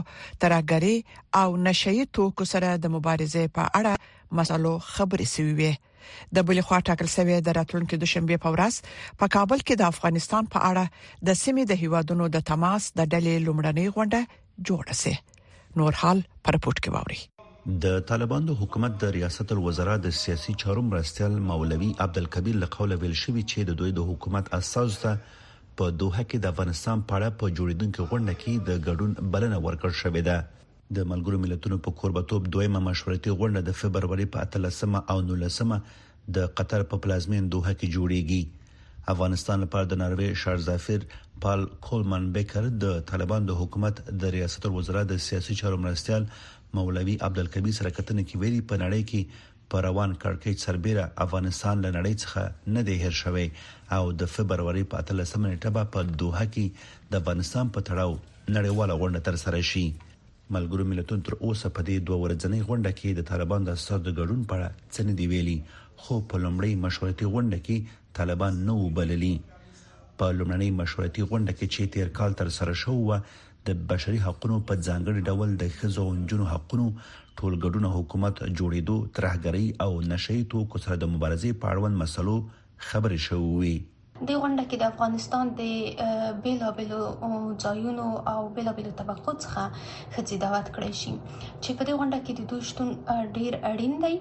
ترګري 0.44 0.96
او 1.42 1.48
نشئی 1.66 2.06
توکو 2.18 2.44
سره 2.52 2.72
د 2.84 2.94
مبارزې 2.96 3.52
په 3.58 3.70
اړه 3.80 4.40
مسلو 4.40 4.72
خبرې 4.94 5.26
سوي 5.36 5.54
وي 5.60 5.72
د 6.36 6.44
بلې 6.48 6.62
خوا 6.66 6.78
ټاکل 6.88 7.08
شوی 7.16 7.36
د 7.46 7.56
راتلونکو 7.60 8.00
د 8.02 8.10
شنبه 8.12 8.42
په 8.44 8.52
ورځ 8.58 8.74
په 9.22 9.32
کابل 9.38 9.58
کې 9.66 9.74
د 9.80 9.88
افغانستان 9.94 10.50
په 10.54 10.58
اړه 10.70 10.86
د 11.30 11.38
سیمې 11.44 11.64
د 11.72 11.82
هیوادونو 11.82 12.24
د 12.36 12.46
تماس 12.52 12.82
د 12.98 13.00
ډلې 13.12 13.34
لومړنۍ 13.46 13.86
غونډه 13.96 14.20
جوړه 14.66 14.94
شي 15.02 15.14
نور 15.80 15.92
حال 16.04 16.18
پر 16.46 16.56
پورت 16.64 16.78
کې 16.84 16.92
ووري 16.94 17.20
د 17.84 18.00
طالبان 18.08 18.44
د 18.48 18.52
حکومت 18.58 18.92
د 19.00 19.08
ریاست 19.14 19.50
الوزرا 19.54 19.96
د 20.04 20.12
سیاسي 20.18 20.52
چارو 20.62 20.82
مرستيال 20.90 21.34
مولوي 21.50 21.88
عبدالکبیر 22.04 22.54
لقوله 22.60 22.96
ویل 23.02 23.16
شوی 23.22 23.42
چې 23.50 23.66
د 23.70 23.76
دوی 23.80 23.92
د 23.98 24.06
حکومت 24.10 24.46
اساس 24.60 24.96
ته 25.02 25.12
په 25.80 25.94
دوه 25.96 26.24
کې 26.28 26.46
د 26.46 26.54
افغانستان 26.54 27.02
په 27.10 27.18
اړه 27.18 27.38
په 27.42 27.54
جوړیدونکو 27.58 28.06
غونډه 28.10 28.34
کې 28.44 28.64
د 28.68 28.80
ګډون 28.86 29.30
بلنه 29.36 29.58
ورکړ 29.66 29.92
شوې 30.02 30.22
ده 30.30 30.96
د 31.00 31.10
ملګرو 31.12 31.42
ملتونو 31.44 31.78
په 31.88 31.98
قربتوب 32.04 32.48
دویمه 32.56 32.82
مشورتي 32.88 33.30
غونډه 33.42 33.64
د 33.70 33.78
فبرवरी 33.84 34.28
په 34.38 34.48
13مه 34.58 35.06
او 35.16 35.20
19مه 35.26 36.26
د 36.38 36.50
قطر 36.62 36.88
په 36.94 37.04
پلازمین 37.06 37.54
دوه 37.56 37.76
کې 37.78 37.96
جوړیږي 37.98 39.04
افغانستان 39.16 39.62
لپاره 39.66 39.88
د 39.90 39.98
ناروې 40.00 40.44
شارزافیر 40.44 41.06
پال 41.42 41.62
کولمن 41.90 42.24
بیکر 42.34 42.64
د 42.86 42.94
طالبان 43.12 43.46
د 43.52 43.58
حکومت 43.60 44.00
د 44.24 44.32
ریاست 44.34 44.66
الوزرا 44.70 45.02
د 45.12 45.20
سیاسي 45.26 45.54
چارو 45.60 45.76
مرستيال 45.84 46.24
مولوي 46.74 47.16
عبدالکبیر 47.28 47.72
سره 47.78 47.90
کتنه 47.98 48.22
کې 48.28 48.38
ویلي 48.42 48.60
په 48.72 48.76
نړۍ 48.82 49.02
کې 49.10 49.24
په 49.74 49.80
روان 49.86 50.12
کړکېچ 50.24 50.58
سربېره 50.66 51.04
افغانستان 51.24 51.80
له 51.84 51.90
نړۍ 51.96 52.14
څخه 52.24 52.74
نه 52.76 52.82
دی 52.88 52.96
هېر 53.04 53.12
شوی 53.22 53.46
او 53.96 54.02
د 54.22 54.30
فبرवरी 54.34 54.84
په 54.94 55.02
13 55.12 55.40
نیټه 55.44 55.70
به 55.78 55.84
په 55.96 56.18
دوحه 56.24 56.46
کې 56.56 57.14
د 57.14 57.24
افغانستان 57.24 57.72
په 57.78 57.86
تړاو 57.88 58.12
نړیواله 58.56 58.96
غونډه 59.00 59.20
تر 59.30 59.36
سره 59.44 59.62
شي 59.70 59.86
ملګرو 60.56 60.88
ملتونو 60.92 61.22
تر 61.28 61.36
اوسه 61.40 61.70
په 61.76 61.82
دې 61.88 61.96
دوه 62.06 62.18
ورځنۍ 62.24 62.60
غونډه 62.68 62.92
کې 63.00 63.18
د 63.18 63.28
طالبان 63.32 63.64
د 63.68 63.80
سر 63.86 63.98
د 64.06 64.16
ګډون 64.18 64.44
په 64.52 64.60
اړه 64.60 64.92
څه 64.94 65.08
نه 65.10 65.16
دی 65.20 65.26
ویلي 65.32 65.58
خو 66.02 66.20
په 66.30 66.42
لومړۍ 66.44 66.74
مشورتي 66.86 67.30
غونډه 67.34 67.64
کې 67.66 67.98
طالبان 68.20 68.62
نو 68.68 68.78
بللي 69.00 69.34
په 70.20 70.30
لومړنۍ 70.38 70.70
مشورتي 70.80 71.22
غونډه 71.22 71.58
کې 71.58 71.74
چې 71.74 71.92
تیر 71.94 72.08
کال 72.20 72.38
تر 72.42 72.48
سره 72.60 72.76
شو 72.84 72.94
و 73.10 73.20
د 73.68 73.70
بشري 73.90 74.18
حقوقو 74.26 74.58
په 74.68 74.74
ځانګړي 74.86 75.20
ډول 75.28 75.48
د 75.60 75.64
خزو 75.78 76.02
او 76.10 76.26
جنو 76.30 76.44
حقوقو 76.52 76.86
ټولګډونه 77.38 77.88
حکومت 77.96 78.34
جوړیدو 78.58 78.96
ترهګری 79.16 79.66
او 79.84 79.90
نشئی 80.12 80.40
توکو 80.52 80.76
سره 80.84 80.94
د 80.98 81.04
مبارزې 81.14 81.50
په 81.60 81.66
اړوند 81.72 81.98
مسلو 82.02 82.36
خبرې 82.88 83.18
شوې 83.26 83.76
دې 84.26 84.36
غونډه 84.42 84.64
کې 84.70 84.76
د 84.78 84.84
افغانستان 84.92 85.50
د 85.58 86.38
بیلابلو 86.44 87.00
ځایونو 87.64 88.06
او 88.32 88.38
بیلابلو 88.58 88.92
طبقو 89.00 89.34
څخه 89.44 89.66
خځې 89.74 90.40
دعوت 90.44 90.70
کړي 90.76 90.90
شي 91.00 91.12
چې 91.18 91.78
په 91.78 91.88
دې 91.90 91.96
غونډه 92.00 92.20
کې 92.26 92.36
د 92.38 92.50
دوی 92.52 92.66
شتون 92.70 92.90
ډیر 93.36 93.58
اړین 93.70 93.94
دی 94.06 94.14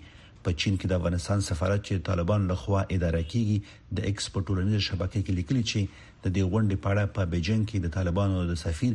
په 0.47 0.51
چین 0.61 0.75
کې 0.81 0.87
د 0.89 0.93
افغانستان 1.01 1.39
سفارت 1.49 1.81
چې 1.87 2.05
طالبان 2.11 2.41
له 2.51 2.57
خوا 2.63 2.81
اداره 2.97 3.23
کیږي 3.33 3.57
د 3.99 4.09
ایکسپورټولنیز 4.11 4.81
شبکې 4.89 5.21
کې 5.25 5.33
لیکلي 5.39 5.63
چې 5.71 5.81
د 6.25 6.35
دې 6.35 6.43
غونډې 6.51 6.77
په 6.83 6.89
اړه 6.93 7.05
په 7.17 7.23
بیجینګ 7.33 7.63
کې 7.69 7.79
د 7.85 7.87
طالبانو 7.97 8.37
د 8.51 8.55
سفیر 8.65 8.93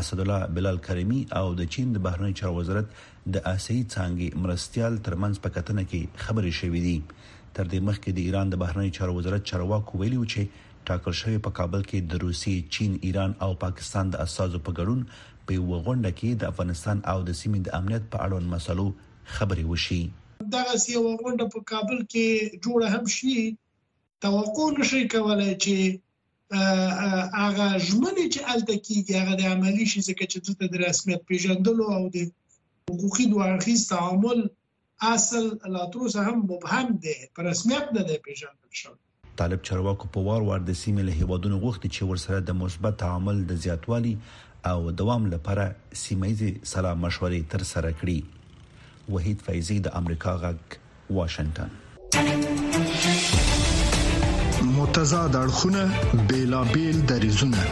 اسد 0.00 0.18
الله 0.22 0.40
بلال 0.56 0.78
کریمی 0.86 1.20
او 1.38 1.44
د 1.60 1.68
چین 1.74 1.86
د 1.92 1.98
بهرنی 2.06 2.34
چارو 2.40 2.54
وزارت 2.58 2.86
د 3.34 3.36
آسیي 3.54 3.80
څانګې 3.94 4.28
مرستيال 4.46 4.92
ترمنځ 5.06 5.34
په 5.44 5.48
کتنه 5.56 5.82
کې 5.90 6.02
خبرې 6.24 6.52
شوې 6.60 6.80
دي 6.86 6.98
تر 7.54 7.64
دې 7.72 7.80
مخکې 7.88 8.10
د 8.14 8.18
ایران 8.26 8.46
د 8.52 8.60
بهرنی 8.64 8.90
چارو 8.98 9.12
وزارت 9.18 9.42
چارواکو 9.52 9.92
ویلي 10.02 10.18
و 10.22 10.26
چې 10.34 10.42
ټاکل 10.88 11.14
شوې 11.20 11.38
په 11.46 11.50
کابل 11.58 11.80
کې 11.90 11.98
د 12.10 12.12
روسي 12.24 12.54
چین 12.74 12.92
ایران 13.06 13.32
او 13.44 13.50
پاکستان 13.64 14.04
د 14.10 14.14
اساسو 14.26 14.58
په 14.66 14.70
ګډون 14.78 15.00
په 15.46 15.50
یو 15.58 15.66
غونډه 15.84 16.10
کې 16.18 16.28
د 16.40 16.42
افغانستان 16.52 16.96
او 17.12 17.18
د 17.28 17.30
سیمې 17.40 17.60
د 17.62 17.68
امنیت 17.80 18.04
په 18.12 18.18
اړه 18.26 18.36
مسلو 18.54 18.86
خبرې 19.34 19.64
وشي 19.70 20.02
دغه 20.54 20.74
یو 20.96 21.04
غونډه 21.22 21.44
په 21.54 21.60
کابل 21.72 21.98
کې 22.12 22.26
جوړه 22.64 22.86
هم 22.94 23.04
شي 23.16 23.36
توقع 24.24 24.66
نشي 24.78 25.02
کولای 25.14 25.52
چې 25.64 25.76
هغه 27.44 27.66
ژمنه 27.88 28.24
چې 28.34 28.40
الته 28.52 28.74
کیږي 28.86 29.12
هغه 29.20 29.34
د 29.40 29.42
عملی 29.54 29.86
شي 29.92 30.00
چې 30.32 30.38
دته 30.48 30.64
د 30.72 30.74
رسمیت 30.86 31.20
پیژندلو 31.30 31.84
او 31.96 32.02
د 32.14 32.18
حقوقي 32.88 33.24
دوه 33.32 33.46
تعامل 33.92 34.38
اصل 35.14 35.44
لا 35.74 35.82
تر 35.92 35.98
اوسه 36.04 36.20
هم 36.28 36.36
مبهم 36.50 36.88
دی 37.04 37.16
پر 37.34 37.42
رسمیت 37.50 37.84
نه 37.96 38.02
دی 38.08 38.16
پیژندل 38.26 38.72
شوی 38.80 39.00
طالب 39.38 39.62
چارواکو 39.68 40.08
په 40.14 40.22
وار 40.28 40.42
وار 40.46 40.60
د 40.68 40.74
سیمې 40.80 41.02
له 41.08 41.12
هیوادونو 41.22 41.56
غوښتي 41.64 41.88
چې 41.96 42.02
ورسره 42.12 42.38
د 42.46 42.50
مثبت 42.60 42.94
تعامل 43.02 43.36
د 43.50 43.60
زیاتوالي 43.64 44.14
او 44.70 44.78
دوام 45.00 45.22
لپاره 45.34 45.98
سیمایي 46.04 46.48
سلام 46.72 46.98
مشورې 47.04 47.40
تر 47.52 47.62
سره 47.72 47.90
کړي 48.00 48.18
وحید 49.16 49.44
فیضی 49.48 49.78
د 49.86 49.88
امریکا 50.00 50.32
غک 50.46 50.74
واشنگټن 51.20 51.70
متضاد 54.78 55.32
اړخونه 55.42 55.82
بیلابل 56.32 56.96
دریزونه 57.12 57.62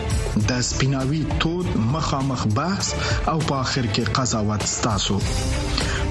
د 0.48 0.62
سپیناوي 0.70 1.22
تود 1.44 1.68
مخامخ 1.98 2.42
بحث 2.62 2.88
او 3.32 3.38
په 3.50 3.60
اخر 3.66 3.92
کې 3.96 4.08
قضاوت 4.20 4.62
ستاسو 4.76 5.18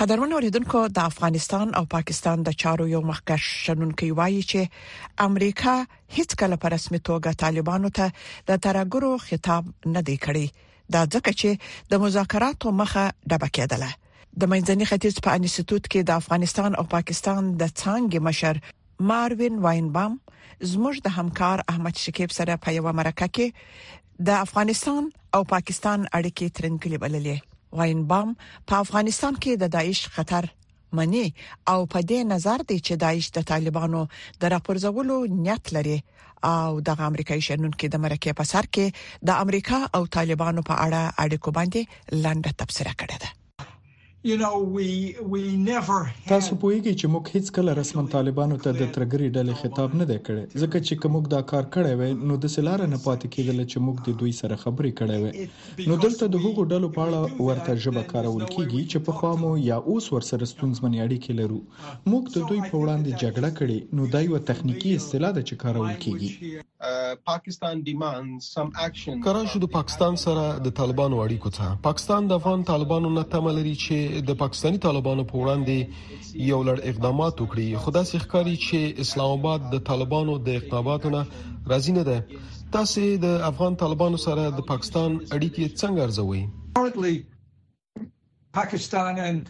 قدرمن 0.00 0.32
اوریدونکو 0.32 0.80
د 0.96 1.06
افغانستان 1.10 1.74
او 1.78 1.80
پاکستان 1.94 2.44
د 2.44 2.54
چارو 2.60 2.84
یو 2.90 3.00
مخکښ 3.08 3.48
شنونکي 3.64 4.06
وایي 4.20 4.38
چې 4.52 5.24
امریکا 5.24 5.74
هیڅ 6.18 6.36
کله 6.42 6.56
په 6.62 6.70
رسمي 6.74 7.00
توګه 7.08 7.38
طالبانو 7.42 7.90
ته 7.98 8.06
د 8.50 8.62
ترګرو 8.66 9.10
خطاب 9.24 9.68
نه 9.96 10.02
دی 10.08 10.14
کړی 10.24 10.46
دا 10.96 11.02
ځکه 11.14 11.34
چې 11.42 11.68
د 11.90 12.00
مذاکراتو 12.04 12.72
مخه 12.78 13.02
ډبه 13.32 13.48
کېدله 13.58 13.90
د 13.90 14.52
منځني 14.54 14.88
ختیځ 14.92 15.20
په 15.28 15.36
انسټیټوت 15.40 15.92
کې 15.92 16.08
د 16.12 16.16
افغانستان 16.22 16.80
او 16.80 16.86
پاکستان 16.96 17.52
د 17.64 17.74
څنګه 17.74 18.26
مشر 18.30 18.62
ماروین 19.12 19.60
واینبام 19.68 20.16
زموږ 20.72 21.04
د 21.10 21.16
همکار 21.18 21.66
احمد 21.74 22.02
شکیب 22.06 22.34
سره 22.38 22.58
په 22.64 22.76
یو 22.78 22.88
مرکه 23.02 23.28
کې 23.36 24.26
د 24.32 24.42
افغانستان 24.48 25.12
او 25.36 25.42
پاکستان 25.54 25.98
اړیکې 26.10 26.58
ترنګلې 26.58 27.06
بللې 27.06 27.48
واینبام 27.78 28.28
په 28.68 28.74
افغانستان 28.84 29.34
کې 29.42 29.52
د 29.56 29.64
داعش 29.76 30.00
خطر 30.16 30.44
منی 30.98 31.24
او 31.72 31.80
په 31.92 31.98
دې 32.10 32.20
نظر 32.32 32.60
دی 32.70 32.78
چې 32.86 32.92
داعش 33.04 33.26
د 33.36 33.46
طالبانو 33.50 34.00
د 34.44 34.54
راپرځولو 34.54 35.16
نیت 35.44 35.64
لري 35.78 35.98
او 36.56 36.70
د 36.88 37.06
امریکایي 37.10 37.42
شنونکو 37.48 37.86
د 37.94 38.02
مرکه 38.06 38.30
په 38.38 38.44
سر 38.52 38.64
کې 38.78 38.86
د 39.30 39.42
امریکا 39.44 39.80
او 39.96 40.02
طالبانو 40.16 40.66
په 40.70 40.74
اړه 40.84 41.02
اړیکو 41.22 41.48
باندې 41.58 41.80
لاندې 42.24 42.50
تبصره 42.62 42.92
کړې 43.00 43.16
ده 43.24 43.28
تاسو 44.28 45.18
پوهیږئ 45.26 46.32
چې 46.32 47.06
موږ 47.12 47.30
هیڅ 47.34 47.46
کله 47.58 47.74
رسمن 47.78 48.08
طالبانو 48.14 48.56
ته 48.64 48.72
د 48.80 48.88
ترګری 48.96 49.28
ډلې 49.36 49.54
خطاب 49.60 49.94
نه 50.00 50.06
دی 50.10 50.16
کړی 50.24 50.60
ځکه 50.64 50.82
چې 50.88 50.98
کومک 51.04 51.30
دا 51.34 51.38
کار 51.52 51.68
کړی 51.76 52.00
وي 52.00 52.08
نو 52.32 52.36
د 52.42 52.52
سلاره 52.54 52.88
نه 52.90 52.98
پاتې 53.04 53.30
کیدل 53.36 53.62
چې 53.62 53.86
موږ 53.86 54.02
د 54.08 54.18
دوی 54.22 54.32
سره 54.40 54.58
خبرې 54.64 54.92
کړې 55.00 55.16
وي 55.22 55.30
نو 55.92 55.96
دلته 56.02 56.28
د 56.32 56.36
هغو 56.44 56.64
ډلو 56.74 56.90
په 56.98 57.06
اړه 57.06 57.46
ورته 57.48 57.78
ژبه 57.86 58.02
کارول 58.12 58.44
کیږي 58.44 58.82
چې 58.90 59.06
په 59.06 59.20
خامو 59.22 59.54
یا 59.70 59.78
اوس 59.94 60.10
ورسره 60.16 60.50
ستونزمن 60.52 60.98
اړیکې 61.06 61.40
لرو 61.40 61.62
موږ 62.10 62.22
د 62.36 62.38
دوی 62.52 62.60
په 62.68 62.74
وړاندې 62.82 63.18
جګړه 63.24 63.50
کړې 63.62 63.98
نو 64.00 64.10
دا 64.16 64.24
یو 64.28 64.42
تخنیکی 64.52 64.94
اصطلاح 65.00 65.32
ده 65.38 65.46
چې 65.48 65.64
کارول 65.64 65.90
کیږي 66.04 67.24
پاکستان 67.32 67.74
ډیماند 67.88 68.28
سم 68.50 68.68
اکشن 68.90 69.16
کراچۍ 69.30 69.56
د 69.64 69.66
پاکستان 69.80 70.14
سره 70.26 70.44
د 70.68 70.76
طالبانو 70.84 71.16
اړیکو 71.24 71.56
ته 71.58 71.80
پاکستان 71.90 72.30
د 72.32 72.40
افغان 72.42 72.68
طالبانو 72.74 73.16
نه 73.18 73.26
تمل 73.32 73.58
لري 73.62 73.74
چې 73.86 73.96
چې 74.12 74.20
د 74.28 74.32
پاکستانی 74.42 74.78
طالبانو 74.86 75.22
په 75.30 75.34
وړاندې 75.42 75.76
یو 76.50 76.60
لړ 76.68 76.76
اقدامات 76.90 77.34
وکړي 77.38 77.66
خدا 77.84 78.02
سي 78.10 78.16
ښکاری 78.24 78.56
چې 78.66 78.78
اسلام 79.04 79.30
آباد 79.38 79.60
د 79.74 79.76
طالبانو 79.90 80.32
د 80.46 80.48
اقداماتونه 80.60 81.20
راضي 81.72 81.92
نه 81.98 82.04
ده 82.08 82.16
تاسو 82.76 83.00
د 83.26 83.28
افغان 83.50 83.72
طالبانو 83.82 84.18
سره 84.26 84.42
د 84.58 84.60
پاکستان 84.72 85.10
اړیکې 85.36 85.64
څنګه 85.82 86.00
ارزوي 86.08 86.42
Pakistan 88.58 89.14
and 89.28 89.42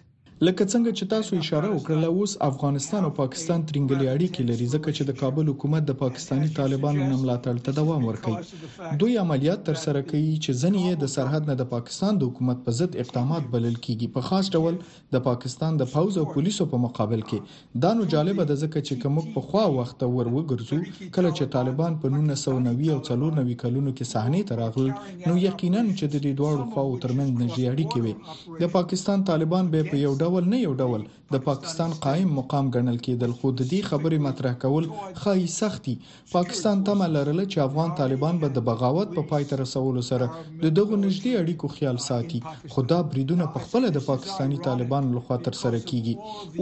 لکه 0.49 0.65
څنګه 0.73 0.93
چې 0.99 1.07
تاسو 1.13 1.35
اشاره 1.39 1.71
وکړله 1.71 2.09
اوس 2.19 2.35
افغانستان 2.45 3.07
او 3.07 3.11
پاکستان 3.17 3.65
ترنګلې 3.71 4.07
اړیکې 4.13 4.45
لري 4.51 4.69
ځکه 4.75 4.95
چې 4.99 5.07
د 5.09 5.17
کابل 5.25 5.49
حکومت 5.51 5.85
د 5.89 5.97
پاکستانی 6.03 6.47
طالبانو 6.59 7.09
ملاتړ 7.11 7.59
ته 7.67 7.75
دوام 7.79 8.07
ورکړي 8.11 8.95
دوی 9.03 9.19
عملیات 9.23 9.67
تر 9.67 9.81
سره 9.83 10.01
کوي 10.13 10.29
چې 10.29 10.57
ځنې 10.63 11.03
د 11.03 11.11
سرحد 11.15 11.51
نه 11.51 11.57
د 11.63 11.69
پاکستان 11.73 12.21
د 12.23 12.31
حکومت 12.31 12.63
په 12.69 12.75
ضد 12.79 12.97
اقدامات 13.05 13.51
بلل 13.57 13.73
کیږي 13.87 14.09
په 14.15 14.31
خاص 14.31 14.49
ډول 14.57 14.79
د 15.19 15.25
پاکستان 15.29 15.77
د 15.83 15.91
پوز 15.97 16.17
او 16.25 16.25
پولیسو 16.39 16.69
په 16.73 16.83
مقابل 16.87 17.27
کې 17.27 17.85
دا 17.87 17.93
نو 18.01 18.09
جالب 18.17 18.43
ده 18.53 18.59
ځکه 18.65 18.83
چې 18.89 19.05
کومک 19.05 19.29
په 19.37 19.45
خوا 19.51 19.67
وخت 19.77 20.07
ور 20.09 20.33
وګرځو 20.39 20.81
کله 21.19 21.35
چې 21.37 21.53
طالبان 21.59 22.01
په 22.07 22.15
1990 22.23 22.91
او 22.97 22.99
1990 23.03 23.59
کلونو 23.67 23.95
کې 23.99 24.13
صحنه 24.15 24.43
ته 24.55 24.61
راغلل 24.65 24.97
نو 25.29 25.37
یقینا 25.45 25.85
چې 25.85 26.17
د 26.17 26.25
دې 26.27 26.43
دوه 26.43 26.67
خواو 26.75 26.99
ترمنځ 27.07 27.47
نږدې 27.47 27.63
اړیکې 27.75 28.01
وي 28.05 28.67
د 28.67 28.75
پاکستان 28.81 29.29
طالبان 29.35 29.73
به 29.77 29.89
په 29.93 30.05
یو 30.07 30.17
ډول 30.19 30.29
ډول 30.31 30.45
نه 30.53 30.59
یو 30.67 30.75
ډول 30.83 31.03
د 31.35 31.37
پاکستان 31.49 31.91
قائم 32.05 32.29
مقام 32.39 32.67
ګڼل 32.75 32.99
کېدل 33.07 33.31
خو 33.39 33.49
د 33.59 33.61
دې 33.73 33.79
خبرې 33.91 34.19
مطرح 34.27 34.53
کول 34.65 34.85
خای 35.23 35.47
سختي 35.61 35.95
پاکستان 36.35 36.77
تمه 36.89 37.07
لرله 37.15 37.45
چې 37.53 37.65
افغان 37.69 37.91
طالبان 38.01 38.35
به 38.43 38.49
د 38.59 38.65
بغاوت 38.69 39.09
په 39.17 39.23
پا 39.25 39.29
پای 39.33 39.45
ته 39.51 39.55
رسولو 39.63 40.03
سره 40.11 40.27
د 40.35 40.67
دغو 40.79 40.95
نږدې 41.07 41.33
اړیکو 41.43 41.67
خیال 41.77 41.99
ساتي 42.09 42.41
خو 42.75 42.87
دا 42.95 42.99
بریدونه 43.11 43.49
په 43.57 43.65
خپل 43.67 43.89
د 43.97 44.05
پاکستانی 44.11 44.59
طالبان 44.69 45.11
لخوا 45.17 45.41
تر 45.49 45.59
سره 45.63 45.83
کیږي 45.89 46.15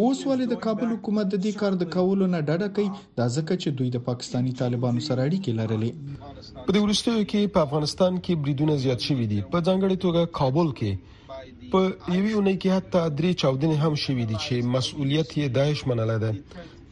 اوس 0.02 0.24
ولې 0.24 0.46
د 0.54 0.62
کابل 0.68 0.88
حکومت 0.94 1.30
د 1.34 1.36
دې 1.44 1.60
کار 1.64 1.78
د 1.84 1.90
کولو 1.96 2.30
نه 2.36 2.42
ډډه 2.48 2.68
کوي 2.76 2.90
دا 3.22 3.26
ځکه 3.36 3.52
چې 3.62 3.78
دوی 3.80 3.92
د 3.98 4.04
پاکستانی 4.08 4.52
طالبانو 4.62 5.06
سره 5.10 5.28
اړیکې 5.28 5.50
لرلې 5.60 6.64
په 6.64 6.70
دې 6.72 6.80
ورستیو 6.86 7.28
کې 7.30 7.54
په 7.58 7.64
افغانستان 7.68 8.12
کې 8.24 8.40
بریدونه 8.42 8.80
زیات 8.86 9.08
شوي 9.08 9.26
دي 9.34 9.40
په 9.52 9.58
ځانګړي 9.68 9.96
توګه 10.04 10.22
کابل 10.40 10.74
کې 10.82 11.16
په 11.72 11.80
یوه 12.16 12.30
اونۍ 12.36 12.54
کې 12.62 12.68
حتی 12.76 13.00
درې 13.18 13.30
چاودنې 13.40 13.76
هم 13.84 13.94
شوې 14.04 14.24
دي 14.30 14.36
چې 14.44 14.54
مسؤلیت 14.76 15.28
یې 15.40 15.48
داعش 15.58 15.80
منل 15.90 16.12
ده 16.24 16.30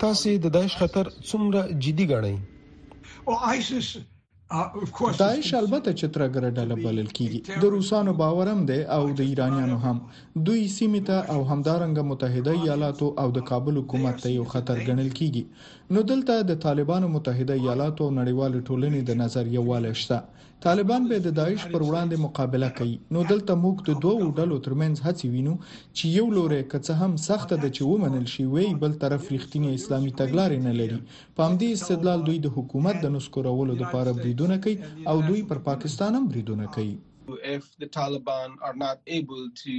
تاسو 0.03 0.35
د 0.47 0.53
داعش 0.57 0.77
خطر 0.83 1.07
څومره 1.31 1.61
جدي 1.85 2.07
ګڼئ 2.13 2.35
او 3.29 3.35
آیسس 3.53 3.87
uh, 4.01 5.13
داعش 5.23 5.49
البته 5.63 5.91
چې 6.01 6.13
ترګره 6.17 6.51
ډله 6.59 6.75
بلل 6.85 7.09
کیږي 7.19 7.61
د 7.65 7.75
روسانو 7.77 8.15
باورم 8.23 8.61
دی 8.71 8.79
او 8.97 9.01
د 9.19 9.21
ایرانیانو 9.31 9.79
هم 9.87 10.03
دوی 10.49 10.69
سیمه 10.77 11.03
ته 11.09 11.17
او 11.35 11.41
همدارنګه 11.51 12.09
متحده 12.13 12.53
ایالاتو 12.63 13.11
او 13.23 13.29
د 13.39 13.49
کابل 13.53 13.83
حکومت 13.83 14.23
ته 14.25 14.35
یو 14.39 14.47
خطر 14.57 14.81
ګڼل 14.91 15.11
کیږي 15.21 15.97
نو 15.97 16.07
دلته 16.13 16.49
د 16.53 16.63
طالبانو 16.67 17.13
متحده 17.19 17.61
ایالاتو 17.65 18.13
نړیوال 18.21 18.63
ټولنې 18.69 19.01
د 19.11 19.21
نظر 19.25 19.55
یووالی 19.59 19.95
شته 20.05 20.25
طالبان 20.67 21.03
به 21.11 21.19
د 21.25 21.33
داعش 21.39 21.65
پر 21.73 21.83
وړاندې 21.89 22.17
مقابله 22.27 22.69
کوي 22.79 22.95
نو 23.17 23.21
دلته 23.33 23.53
موږ 23.65 23.77
د 23.89 23.99
دوو 24.05 24.27
ډلو 24.39 24.57
ترمنځ 24.67 24.97
هڅې 25.07 25.27
وینو 25.35 25.53
چې 25.97 26.05
یو 26.19 26.25
لوري 26.39 26.57
کڅه 26.73 26.93
هم 27.03 27.13
سخت 27.29 27.51
د 27.53 27.67
چې 27.77 27.91
ومنل 27.91 28.25
شي 28.33 28.47
وی 28.55 28.67
بل 28.85 28.97
طرف 29.05 29.29
ریښتینی 29.35 29.71
اسلامي 29.79 30.11
تګلارې 30.21 30.59
نه 30.67 30.73
لري 30.81 30.99
په 31.37 31.41
همدې 31.49 31.69
استدلال 31.81 32.25
دوی 32.29 32.39
د 32.47 32.55
حکومت 32.57 32.99
د 33.05 33.13
نسکورولو 33.19 33.77
لپاره 33.83 34.17
بریدونه 34.21 34.57
کوي 34.65 34.75
او 35.13 35.17
دوی 35.29 35.45
پر 35.53 35.63
پاکستان 35.71 36.19
هم 36.21 36.27
بریدونه 36.33 36.67
کوي 36.79 36.91
if 37.55 37.65
the 37.85 37.89
Taliban 37.99 38.51
are 38.71 38.77
not 38.85 38.99
able 39.21 39.45
to 39.63 39.77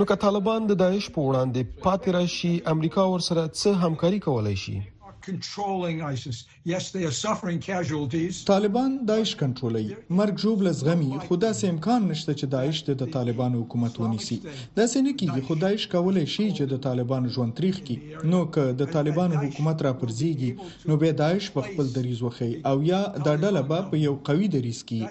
نو 0.00 0.08
که 0.12 0.16
طالبان 0.26 0.70
د 0.70 0.80
داعش 0.86 1.10
په 1.18 1.28
وړاندې 1.28 1.84
پاتې 1.84 2.18
راشي 2.18 2.54
امریکا 2.74 3.06
ورسره 3.12 3.44
څه 3.52 3.84
همکاري 3.86 4.24
کولای 4.28 4.56
شي 4.64 4.76
طالبان 8.46 8.90
داعش 9.10 9.30
کنټرولوي 9.42 9.86
مرګ 10.20 10.34
ژوبل 10.44 10.66
زغمي 10.80 11.10
خو 11.24 11.38
داسې 11.44 11.66
امکان 11.72 12.00
نشته 12.12 12.34
چې 12.38 12.50
داعش 12.54 12.78
د 13.02 13.04
طالبانو 13.16 13.56
حکومت 13.62 13.94
ونیسي 14.00 14.38
داسې 14.46 14.98
نه 15.06 15.12
کیږي 15.18 15.42
خو 15.48 15.54
داعش 15.64 15.84
کولای 15.94 16.26
شي 16.34 16.46
چې 16.56 16.64
د 16.72 16.74
طالبانو 16.86 17.26
ژوند 17.36 17.52
تریخ 17.60 17.76
کړي 17.90 18.32
نو 18.32 18.40
که 18.56 18.64
د 18.82 18.90
طالبانو 18.96 19.40
حکومت 19.44 19.78
را 19.88 19.92
پرځيږي 20.02 20.50
نو 20.92 20.96
به 21.04 21.12
داعش 21.22 21.48
په 21.58 21.66
خپل 21.68 21.86
دریز 21.98 22.22
وخی 22.28 22.50
او 22.72 22.76
یا 22.90 23.00
دا 23.26 23.34
ډله 23.42 23.62
به 23.70 23.78
په 23.92 24.02
یو 24.06 24.14
قوي 24.30 24.48
دریز 24.56 24.82
کې 24.90 25.02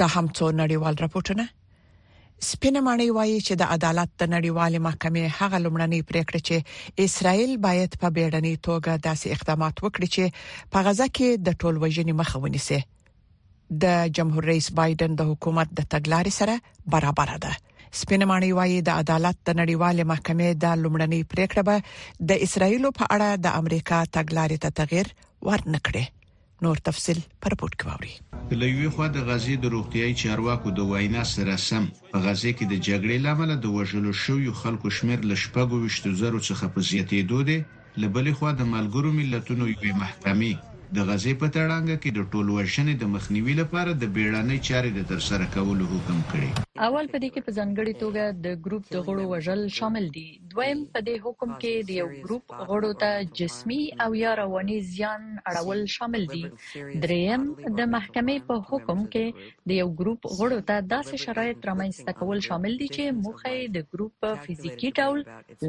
د 0.00 0.08
هم 0.14 0.26
څو 0.38 0.46
نړیوال 0.60 0.94
راپورټونه 1.04 1.44
سپینه 2.48 2.80
مانی 2.88 3.06
وایي 3.16 3.38
چې 3.46 3.54
د 3.62 3.70
عدالت 3.76 4.10
د 4.12 4.22
نړیوالې 4.34 4.78
محکمې 4.86 5.24
هغه 5.38 5.56
لمړنۍ 5.64 6.00
پریکړه 6.10 6.40
چې 6.46 6.56
اسرائیل 7.06 7.50
باید 7.66 7.90
په 8.02 8.08
بیړنۍ 8.16 8.54
توګه 8.68 8.92
داسې 9.06 9.26
اقدامات 9.36 9.74
وکړي 9.84 10.08
چې 10.14 10.24
په 10.76 10.86
غزا 10.88 11.06
کې 11.18 11.28
د 11.46 11.58
ټولوژنې 11.60 12.14
مخه 12.20 12.36
ونیسي 12.44 12.78
د 13.86 14.14
جمهور 14.18 14.44
رئیس 14.52 14.68
بایدن 14.78 15.10
د 15.18 15.22
حکومت 15.32 15.68
د 15.78 15.90
تګلارې 15.92 16.32
سره 16.40 16.54
برابر 16.96 17.30
ده 17.44 17.52
سپینمانی 18.00 18.50
وایي 18.60 18.78
د 18.88 19.02
عدالت 19.04 19.36
د 19.46 19.50
نړیوالې 19.60 20.04
محکمې 20.12 20.48
د 20.62 20.64
لومړنۍ 20.82 21.20
پریکړه 21.30 21.62
به 21.68 21.76
د 22.32 22.48
اسرایل 22.48 22.84
په 22.98 23.04
اړه 23.14 23.28
د 23.48 23.60
امریکا 23.64 23.98
تګلارې 24.16 24.56
ته 24.62 24.70
تغیر 24.80 25.06
ورنکړي 25.50 26.04
نور 26.64 26.76
تفصيل 26.84 27.18
پر 27.44 27.54
پورت 27.60 27.74
کووري 27.82 28.12
د 28.52 28.60
لوی 28.62 28.88
خو 28.96 29.04
د 29.16 29.26
غزي 29.28 29.54
د 29.64 29.72
روغتيای 29.74 30.12
چارواکو 30.22 30.68
د 30.78 30.88
وینا 30.92 31.22
سره 31.34 31.54
سم 31.68 31.84
په 32.12 32.16
غزي 32.26 32.52
کې 32.58 32.64
د 32.68 32.74
جګړې 32.88 33.16
لامل 33.26 33.50
د 33.64 33.76
وژلو 33.76 34.12
شویو 34.22 34.52
خلکو 34.62 34.86
شمیر 34.96 35.20
لشپګو 35.30 35.76
وشتو 35.84 36.10
زرو 36.22 36.40
څخه 36.48 36.64
په 36.74 36.78
زیاتې 36.90 37.18
دوده 37.30 37.56
لبلې 38.04 38.32
خو 38.40 38.44
د 38.60 38.72
ملګرو 38.74 39.10
ملتونو 39.20 39.64
یوې 39.74 39.92
محکمې 40.02 40.52
د 40.96 40.98
غزې 41.08 41.32
په 41.40 41.46
تړانګه 41.54 41.96
کې 42.02 42.10
د 42.14 42.20
ټولو 42.32 42.50
وژنې 42.60 42.94
د 42.98 43.04
مخنیوي 43.14 43.54
لپاره 43.62 43.90
د 44.02 44.04
بیړنۍ 44.14 44.58
چارې 44.68 44.90
د 44.98 45.00
ترسره 45.10 45.46
کولو 45.54 45.84
حکم 45.92 46.18
کړی 46.30 46.50
اول 46.86 47.04
په 47.12 47.16
دې 47.22 47.28
کې 47.34 47.40
په 47.46 47.52
ځنګړی 47.58 47.94
توګه 48.02 48.22
د 48.44 48.46
ګروپ 48.64 48.82
د 48.94 48.96
غړو 49.06 49.24
وژل 49.32 49.60
شامل 49.78 50.06
دي 50.16 50.26
دویم 50.52 50.80
په 50.94 50.98
دې 51.06 51.16
حکم 51.24 51.50
کې 51.62 51.74
د 51.88 51.90
یو 52.00 52.08
ګروپ 52.24 52.44
غړو 52.70 52.90
ته 53.02 53.10
جسمي 53.38 53.82
او 54.04 54.10
یا 54.24 54.32
رواني 54.42 54.78
زیان 54.94 55.22
اړول 55.50 55.80
شامل 55.96 56.22
دي 56.34 56.42
دریم 57.04 57.42
د 57.78 57.80
محکمې 57.94 58.36
په 58.48 58.54
حکم 58.68 59.00
کې 59.12 59.26
د 59.68 59.80
یو 59.80 59.88
ګروپ 60.00 60.20
غړو 60.38 60.58
ته 60.68 60.76
داسې 60.94 61.14
شرایط 61.26 61.58
رامنځته 61.70 62.12
کول 62.20 62.38
شامل 62.48 62.72
دي 62.80 62.88
چې 62.96 63.04
مخې 63.24 63.56
د 63.76 63.90
ګروپ 63.90 64.12
په 64.22 64.30
فزیکی 64.44 64.90
ډول 64.98 65.18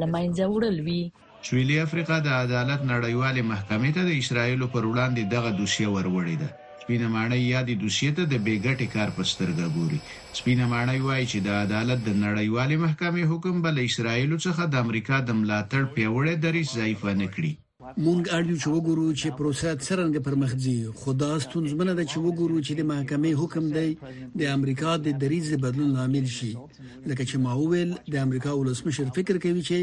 لمنځه 0.00 0.44
وړل 0.54 0.78
وي 0.88 1.04
شویلي 1.48 1.76
افریقا 1.86 2.16
د 2.22 2.28
عدالت 2.44 2.80
نړیوالې 2.94 3.42
محکمې 3.52 3.90
ته 3.96 4.02
د 4.08 4.12
اسرایل 4.22 4.60
پر 4.74 4.84
وړاندې 4.90 5.22
دغه 5.34 5.50
دوسیه 5.60 5.88
وروړې 5.92 6.36
ده 6.42 6.48
سپینه 6.82 7.06
ماڼۍ 7.14 7.42
یادې 7.54 7.72
دوسیه 7.84 8.10
ته 8.18 8.24
د 8.32 8.34
بیګټي 8.46 8.88
کار 8.94 9.08
په 9.16 9.22
سترګه 9.32 9.64
ګوري 9.76 10.00
سپینه 10.38 10.64
ماڼۍ 10.72 11.00
وایي 11.06 11.26
چې 11.32 11.38
د 11.46 11.48
عدالت 11.64 11.98
د 12.04 12.10
نړیوالې 12.26 12.76
محکمې 12.84 13.24
حکم 13.30 13.54
بل 13.64 13.74
اسرایل 13.88 14.32
څخه 14.46 14.62
د 14.68 14.74
امریکا 14.84 15.16
د 15.22 15.30
ملاتړ 15.40 15.82
پیوړې 15.94 16.34
دریس 16.44 16.68
ضعیفه 16.78 17.10
نکړي 17.22 17.52
مونږ 18.04 18.22
اړیو 18.38 18.56
چې 18.62 18.68
وګورو 18.74 19.06
چې 19.20 19.28
پروسه 19.38 19.68
څنګه 19.86 20.18
پرمخ 20.26 20.52
ځي 20.64 20.76
خدا 21.00 21.32
ستونزمنه 21.46 21.92
ده 21.98 22.04
چې 22.10 22.16
وګورو 22.26 22.58
چې 22.66 22.72
د 22.76 22.80
محکمې 22.92 23.32
حکم 23.40 23.64
دی 23.76 23.90
د 24.40 24.42
امریکا 24.56 24.90
د 25.04 25.06
دریز 25.22 25.46
بدلون 25.64 25.90
لامل 25.96 26.26
شي 26.36 26.52
لکه 27.08 27.22
چې 27.30 27.36
ما 27.44 27.52
وویل 27.60 27.90
د 28.12 28.14
امریکا 28.26 28.50
ولسمشر 28.60 29.06
فکر 29.18 29.34
کوي 29.44 29.62
چې 29.70 29.80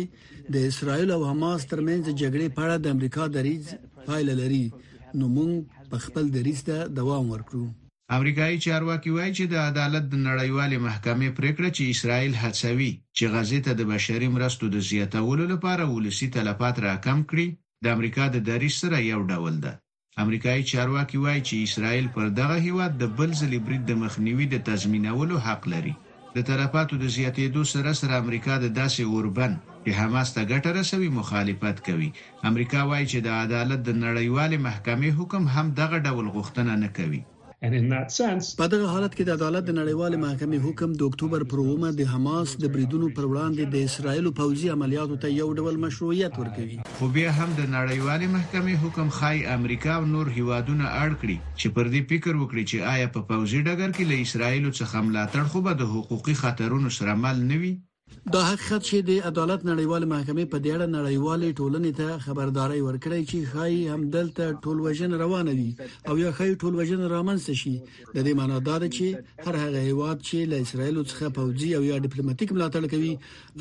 د 0.53 0.55
اسرایل 0.71 1.09
او 1.15 1.21
حماس 1.31 1.61
ترمنځ 1.71 2.01
جګړې 2.21 2.47
په 2.55 2.59
اړه 2.65 2.75
د 2.79 2.87
امریکا 2.95 3.23
دریز 3.35 3.65
پایله 4.07 4.33
لري 4.41 4.65
نو 5.19 5.25
مونږ 5.35 5.53
په 5.91 5.97
خپل 6.05 6.25
دریز 6.37 6.59
ته 6.69 6.77
دوام 6.99 7.25
ورکړو 7.33 7.65
امریکایي 8.17 8.57
چارواکي 8.65 9.09
وایي 9.15 9.31
چې 9.37 9.45
د 9.53 9.55
عدالت 9.69 10.03
د 10.09 10.15
نړیوالې 10.27 10.77
محکمې 10.87 11.29
پریکړه 11.39 11.69
چې 11.77 11.83
اسرائیل 11.93 12.33
هڅوي 12.43 12.91
چې 13.17 13.25
غزې 13.33 13.59
ته 13.65 13.71
د 13.79 13.81
بشري 13.93 14.27
مرستو 14.35 14.65
د 14.75 14.77
زیاتولو 14.89 15.43
لپاره 15.53 15.83
ولسی 15.95 16.27
تلفات 16.35 16.75
راکم 16.87 17.19
کړي 17.31 17.47
د 17.83 17.87
امریکا 17.95 18.23
د 18.31 18.37
دریش 18.49 18.75
سره 18.83 18.97
یو 19.11 19.19
ډول 19.31 19.55
ده 19.65 19.71
امریکایي 20.23 20.61
چارواکي 20.71 21.17
وایي 21.23 21.41
چې 21.47 21.55
اسرائیل 21.67 22.07
پر 22.15 22.25
دغه 22.39 22.57
هیواد 22.67 22.91
د 22.97 23.03
بل 23.17 23.29
ځلې 23.41 23.59
برید 23.65 23.83
د 23.87 23.93
مخنیوي 24.03 24.45
د 24.51 24.55
تضمینولو 24.69 25.35
حق 25.47 25.63
لري 25.73 25.93
د 26.35 26.37
طرفاتو 26.49 26.93
د 26.99 27.05
زیاتېدو 27.17 27.61
سره 27.73 27.91
سره 28.01 28.13
امریکا 28.23 28.53
د 28.61 28.65
داسې 28.81 29.01
اوربن 29.13 29.51
چې 29.83 29.91
حماس 29.99 30.27
ته 30.35 30.41
ګټه 30.51 30.69
رسوي 30.79 31.09
مخالفت 31.19 31.77
کوي 31.87 32.09
امریکا 32.49 32.81
وایي 32.89 33.05
چې 33.11 33.19
د 33.21 33.29
عدالت 33.43 33.79
د 33.85 33.91
نړیوال 34.05 34.51
محکمې 34.67 35.09
حکم 35.19 35.43
هم 35.55 35.67
دغه 35.81 35.97
ډول 36.07 36.25
غوښتنه 36.35 36.71
نه 36.83 36.89
کوي 36.97 37.21
په 37.61 38.65
دغه 38.73 38.85
حالت 38.93 39.13
کې 39.15 39.23
د 39.25 39.29
عدالت 39.37 39.63
د 39.67 39.71
نړیوال 39.79 40.13
محکمې 40.25 40.59
حکم 40.65 40.89
د 40.95 41.01
اکتوبر 41.09 41.41
پر 41.51 41.59
ومه 41.69 41.89
د 41.95 42.01
حماس 42.13 42.49
د 42.63 42.65
بریدونو 42.73 43.07
پر 43.17 43.23
وړاندې 43.31 43.63
د 43.73 43.75
اسرایل 43.87 44.27
پوځي 44.41 44.67
عملیاتو 44.75 45.15
ته 45.23 45.27
یو 45.39 45.47
ډول 45.59 45.75
مشروعیت 45.85 46.33
ورکوي 46.41 46.77
خو 46.97 47.05
بیا 47.15 47.29
هم 47.39 47.49
د 47.59 47.61
نړیوال 47.75 48.21
محکمې 48.35 48.75
حکم 48.83 49.07
خای 49.17 49.37
امریکا 49.57 49.91
او 49.97 50.03
نور 50.13 50.27
هیوادونه 50.37 50.85
اړ 51.03 51.09
کړی 51.21 51.37
چې 51.59 51.67
پر 51.75 51.85
دې 51.93 52.01
فکر 52.11 52.33
وکړي 52.37 52.63
چې 52.71 52.77
آیا 52.93 53.07
په 53.15 53.21
پوځي 53.29 53.59
ډګر 53.67 53.89
کې 53.97 54.03
له 54.11 54.15
اسرایل 54.25 54.63
څخه 54.79 55.05
ملاتړ 55.07 55.43
خو 55.51 55.59
به 55.65 55.73
د 55.81 55.91
حقوقي 55.93 56.35
خطرونو 56.43 56.89
سره 56.99 57.11
مل 57.23 57.37
نه 57.51 57.57
وي 57.61 57.73
دا 58.35 58.41
حقیقت 58.51 58.81
چې 58.89 58.97
د 59.09 59.11
عدالت 59.29 59.61
نړیوال 59.71 60.03
محکمې 60.13 60.45
په 60.51 60.57
ډیره 60.65 60.85
نړیوالې 60.97 61.49
ټولنې 61.59 61.91
ته 61.99 62.07
خبرداري 62.25 62.81
ورکړي 62.87 63.21
چې 63.31 63.37
خای 63.51 63.75
همدلته 63.93 64.45
ټول 64.63 64.77
وژن 64.85 65.11
روان 65.23 65.47
دي 65.59 65.69
او 66.09 66.15
یا 66.23 66.31
خای 66.37 66.51
ټول 66.61 66.73
وژن 66.81 67.01
رامنځته 67.15 67.53
شي 67.61 67.75
د 68.15 68.17
دې 68.25 68.33
معنی 68.39 68.59
دا 68.67 68.75
ده 68.81 68.87
چې 68.97 69.05
هر 69.45 69.55
هغه 69.63 69.79
هیواد 69.89 70.17
چې 70.27 70.37
له 70.51 70.57
اسرایل 70.65 70.97
څخه 71.11 71.25
پوځي 71.37 71.69
او 71.77 71.81
یا 71.91 71.97
ډیپلوماټیک 72.05 72.49
ملاتړ 72.55 72.83
کوي 72.93 73.13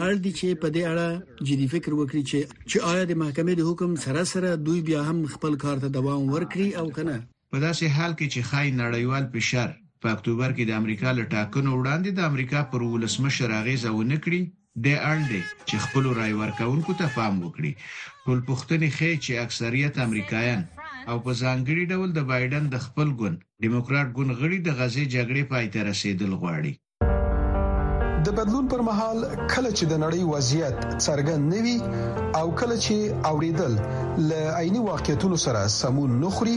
اړ 0.07 0.13
دي 0.25 0.33
چې 0.39 0.49
په 0.63 0.69
دې 0.77 0.83
اړه 0.93 1.07
جدي 1.49 1.67
فکر 1.75 1.91
وکړي 2.01 2.23
چې 2.31 2.39
چې 2.71 2.77
آیا 2.93 3.05
د 3.09 3.13
محکمې 3.23 3.55
د 3.57 3.63
حکم 3.71 3.91
سره 4.05 4.23
سره 4.33 4.49
دوی 4.67 4.81
بیا 4.89 5.01
هم 5.09 5.19
خپل 5.35 5.53
کار 5.65 5.77
ته 5.83 5.89
دوام 5.99 6.23
ورکړي 6.35 6.69
او 6.81 6.87
کنه 6.97 7.17
په 7.53 7.57
داسې 7.67 7.85
حال 7.97 8.13
کې 8.19 8.27
چې 8.33 8.41
خای 8.51 8.67
نړیوال 8.83 9.25
فشار 9.35 9.71
په 10.03 10.09
اکتوبر 10.15 10.53
کې 10.57 10.65
د 10.67 10.71
امریکا 10.81 11.11
له 11.19 11.25
ټاکنو 11.35 11.71
وړاندې 11.77 12.11
د 12.15 12.21
امریکا 12.31 12.61
پر 12.73 12.83
ولسمشر 12.91 13.53
اغیزه 13.61 13.91
ونه 13.95 14.17
کړی 14.25 14.41
د 14.87 14.89
اړندې 15.11 15.41
چې 15.69 15.83
خپل 15.85 16.05
رای 16.19 16.33
ورکونکو 16.43 16.93
ته 17.01 17.07
پام 17.17 17.35
وکړي 17.41 17.73
ټول 18.25 18.39
پښتني 18.51 18.91
خې 18.97 19.13
چې 19.25 19.43
اکثریت 19.45 19.95
امریکایان 20.07 20.61
او 21.11 21.17
په 21.25 21.33
ځانګړي 21.43 21.85
ډول 21.93 22.09
د 22.19 22.29
بایدن 22.33 22.65
د 22.75 22.85
خپل 22.87 23.09
ګوند 23.23 23.39
دیموکرات 23.65 24.09
ګوند 24.17 24.33
غړي 24.41 24.59
د 24.69 24.77
غزې 24.79 25.05
جګړې 25.15 25.43
پای 25.53 25.67
ته 25.73 25.79
رسیدل 25.91 26.33
غواړي 26.43 26.73
د 28.27 28.35
بدلون 28.39 28.67
پر 28.73 28.81
مهال 28.89 29.19
کله 29.53 29.71
چې 29.79 29.85
د 29.93 30.01
نړۍ 30.05 30.23
وضعیت 30.35 30.77
څرګند 31.07 31.43
نوي 31.55 31.77
او 32.41 32.47
کله 32.61 32.77
چې 32.85 32.95
اوریدل 33.33 33.73
ل 34.29 34.31
عیني 34.61 34.81
واقعیتونو 34.91 35.37
سره 35.47 35.61
سمون 35.81 36.11
نخري 36.27 36.57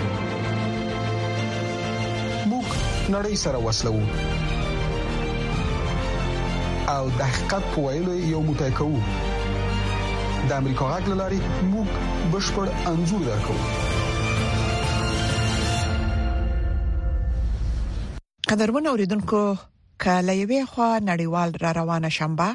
نړۍ 3.15 3.35
سره 3.43 3.57
وسلو 3.67 3.93
او 6.95 7.03
د 7.19 7.21
حقیقت 7.31 7.63
په 7.73 7.79
ویلو 7.85 8.13
یو 8.33 8.41
موټی 8.49 8.69
کوو 8.79 8.99
د 10.49 10.51
امریکا 10.61 10.87
غږ 10.91 11.17
لاري 11.21 11.39
موږ 11.71 11.87
بشپړ 12.33 12.67
انزور 12.91 13.25
درکو 13.29 13.57
قدرمن 18.51 18.85
اوریدونکو 18.91 19.41
کله 20.03 20.33
یوې 20.43 20.61
خوا 20.71 20.91
نړیوال 21.11 21.49
را 21.63 21.71
روانه 21.79 22.09
شنبه 22.17 22.49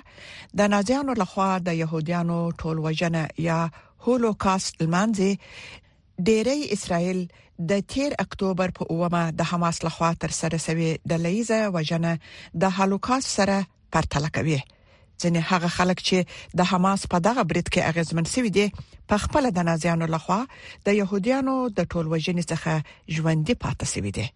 د 0.61 0.71
نازیانو 0.77 1.15
لخوا 1.25 1.49
د 1.71 1.81
يهوديانو 1.83 2.39
ټول 2.63 2.77
وجنه 2.87 3.23
یا 3.49 3.59
هولوکاست 4.07 4.83
لمانځي 4.83 5.33
ډیری 6.25 6.63
اسرائیل 6.73 7.19
د 7.59 7.73
13 7.93 8.15
اکتوبر 8.25 8.71
په 8.79 8.89
اومه 8.95 9.23
د 9.39 9.49
حماس 9.51 9.83
لخوا 9.87 10.09
تر 10.23 10.31
سره 10.41 10.59
سوي 10.67 10.89
د 11.11 11.21
لیزه 11.25 11.61
وجنه 11.77 12.13
د 12.65 12.73
هالوکاست 12.77 13.29
سره 13.41 13.57
پرتله 13.97 14.29
کوي 14.37 14.57
ځنه 15.25 15.43
هغه 15.51 15.69
خلک 15.77 16.01
چې 16.07 16.55
د 16.61 16.71
حماس 16.71 17.07
په 17.15 17.19
دغه 17.27 17.43
برید 17.51 17.69
کې 17.73 17.89
اغیزمن 17.93 18.25
سوي 18.35 18.51
دي 18.57 18.65
په 19.13 19.19
خپل 19.25 19.49
د 19.59 19.67
نازیانو 19.69 20.09
لخوا 20.15 20.39
د 20.89 20.97
يهوديانو 21.01 21.55
د 21.81 21.91
ټول 21.93 22.07
وجنې 22.15 22.45
څخه 22.53 23.17
ژوندۍ 23.17 23.55
پاتې 23.65 23.87
سوي 23.97 24.11
دي 24.21 24.27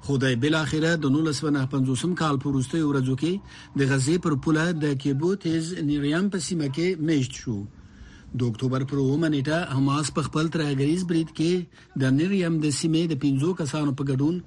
خدای 0.09 0.35
بل 0.43 0.53
اخره 0.55 0.91
د 1.01 1.05
1950 1.17 2.13
کال 2.21 2.37
پورسته 2.43 2.79
ورځو 2.89 3.15
کې 3.21 3.33
د 3.79 3.89
غزې 3.91 4.15
پر 4.25 4.33
پوله 4.45 4.63
د 4.83 4.93
کېبو 5.03 5.29
تیز 5.43 5.67
نیریان 5.89 6.29
په 6.35 6.43
سیمه 6.45 6.69
کې 6.77 6.87
میشت 7.09 7.37
شو 7.41 7.53
د 8.43 8.47
اکتوبر 8.51 8.85
پر 8.91 9.01
اومه 9.03 9.29
نیټه 9.33 9.59
حماس 9.79 10.09
په 10.15 10.25
خپل 10.29 10.49
ترګریز 10.55 11.03
برید 11.11 11.35
کې 11.41 12.01
د 12.03 12.13
نیریم 12.17 12.57
د 12.63 12.73
سیمې 12.79 13.03
د 13.11 13.19
15 13.27 13.53
کسانو 13.61 13.93
په 13.99 14.09
ګډون 14.11 14.41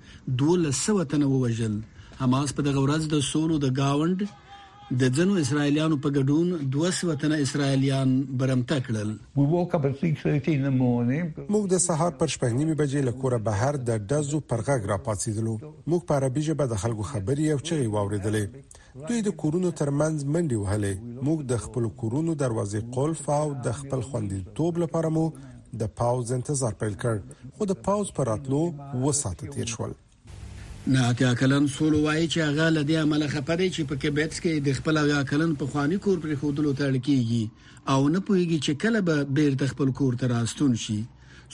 1200 0.73 1.09
تنه 1.15 1.31
ووژل 1.35 1.79
حماس 2.23 2.57
په 2.59 2.69
دغه 2.71 2.85
ورځ 2.87 3.03
د 3.15 3.25
سولو 3.31 3.63
د 3.67 3.75
گاوند 3.81 4.27
د 5.01 5.11
ځنو 5.19 5.35
اسرایلیانو 5.41 5.97
په 6.05 6.11
ګډون 6.15 6.49
200 6.73 7.13
تنه 7.21 7.37
اسرایلیان 7.43 8.11
برمته 8.41 8.77
کړل 8.89 9.13
موږ 11.53 11.69
د 11.73 11.81
سهار 11.85 12.17
پر 12.23 12.33
شپږ 12.35 12.51
نیمه 12.57 12.77
بجې 12.81 13.05
له 13.07 13.15
کوره 13.23 13.39
بهر 13.47 13.79
د 13.93 14.03
دزو 14.13 14.41
پرغږ 14.51 14.91
را 14.93 14.99
پاتېدلو 15.07 15.55
موږ 15.69 16.03
په 16.11 16.17
عربي 16.23 16.43
ژبه 16.49 16.67
د 16.75 16.83
خلکو 16.85 17.07
خبري 17.13 17.49
او 17.55 17.59
چغې 17.71 17.89
واوریدلې 17.97 19.09
دوی 19.09 19.25
د 19.31 19.33
کورونو 19.45 19.73
ترمنځ 19.83 20.29
منډي 20.35 20.61
وهلې 20.61 20.95
موږ 21.31 21.39
د 21.55 21.65
خپل 21.67 21.89
کورونو 22.05 22.37
دروازې 22.47 22.81
قلف 23.01 23.25
او 23.41 23.49
د 23.71 23.79
خپل 23.83 24.07
خوندیتوب 24.13 24.85
لپاره 24.87 25.15
مو 25.19 25.27
د 25.85 25.93
پاوز 26.03 26.37
انتظار 26.41 26.79
پیل 26.85 27.01
کړ 27.07 27.51
خو 27.59 27.71
د 27.75 27.83
پاوز 27.91 28.15
پر 28.21 28.33
راتلو 28.35 28.63
وساته 29.09 29.53
تیر 29.57 29.69
شول 29.77 29.99
نه 30.87 31.07
اتیا 31.11 31.35
کلن 31.39 31.67
سولو 31.77 32.01
وایي 32.03 32.29
چې 32.29 32.41
هغه 32.45 32.65
لدی 32.77 32.95
عمل 33.01 33.23
خپدې 33.31 33.67
چې 33.75 33.83
په 33.91 33.97
کېبټس 34.03 34.41
کې 34.47 34.63
د 34.69 34.75
خپل 34.79 34.97
اتیا 35.03 35.21
کلن 35.31 35.53
په 35.61 35.67
خواني 35.75 35.99
کور 36.07 36.17
پر 36.25 36.33
خودلو 36.41 36.73
تړل 36.81 36.99
کیږي 37.09 37.69
او 37.93 38.09
نه 38.15 38.23
پويږي 38.27 38.59
چې 38.65 38.73
کله 38.83 39.03
به 39.09 39.25
بیرته 39.39 39.67
خپل 39.75 39.93
کور 40.01 40.17
ته 40.25 40.31
راستون 40.35 40.75
شي 40.87 40.97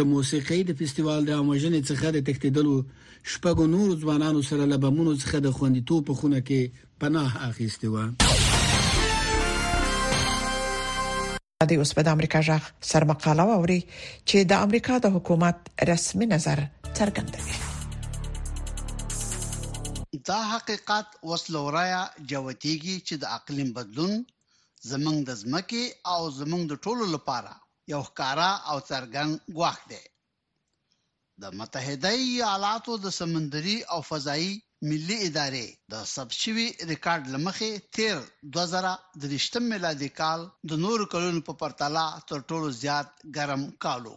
د 0.00 0.08
موسیقۍ 0.12 0.60
د 0.70 0.78
فستیوال 0.80 1.20
د 1.28 1.30
اموجنې 1.42 1.80
څخه 1.92 2.06
د 2.16 2.18
تختیدلو 2.30 2.74
شپږو 3.34 3.64
نور 3.74 3.88
ځوانانو 4.02 4.40
سره 4.50 4.62
لبمونو 4.72 5.12
څخه 5.22 5.36
د 5.46 5.48
خوندیتوب 5.58 6.00
په 6.10 6.14
خونه 6.22 6.40
کې 6.50 6.60
پناه 7.04 7.32
اخیستې 7.50 7.88
و 7.92 7.94
د 11.70 11.72
اوس 11.82 11.90
په 11.98 12.06
امریکا 12.16 12.40
ځخ 12.48 12.62
سرمقاله 12.90 13.44
ووري 13.50 13.80
چې 14.28 14.36
د 14.50 14.52
امریکا 14.68 14.94
د 15.06 15.06
حکومت 15.16 15.56
رسمي 15.92 16.26
نظر 16.36 16.58
څرګندوي 17.00 17.56
دا 20.30 20.40
حقیقت 20.54 21.08
وسلورایا 21.30 22.00
جوتیږي 22.30 22.96
چې 23.06 23.14
د 23.22 23.24
اقلیم 23.38 23.68
بدلون 23.78 24.12
زمنګ 24.90 25.18
د 25.28 25.32
ځمکې 25.42 25.84
او 26.12 26.20
زمنګ 26.38 26.62
د 26.68 26.72
ټولو 26.84 27.04
لپاره 27.14 27.52
یو 27.92 28.00
ښکارا 28.08 28.50
او 28.70 28.76
څرګند 28.90 29.32
ګواښ 29.56 29.78
دی 29.90 30.02
د 31.42 31.44
متحده 31.58 32.12
ایالاتو 32.26 32.92
د 33.04 33.06
سمندري 33.18 33.76
او 33.92 33.98
فضائي 34.10 34.50
ملي 34.90 35.18
ادارې 35.28 35.66
د 35.92 35.94
سبشوي 36.14 36.68
ریکارډ 36.90 37.22
لمخې 37.34 37.70
تیر 37.96 38.16
2023 38.56 39.62
میلادي 39.72 40.10
کال 40.20 40.40
د 40.70 40.72
نور 40.84 40.98
کلونو 41.12 41.40
په 41.48 41.52
پرتلا 41.62 42.06
تر 42.28 42.38
ټولو 42.48 42.68
زیات 42.82 43.08
ګرم 43.36 43.62
کالو 43.84 44.16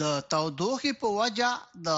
د 0.00 0.04
تودوخې 0.32 0.92
په 1.02 1.06
وجه 1.20 1.50
د 1.88 1.90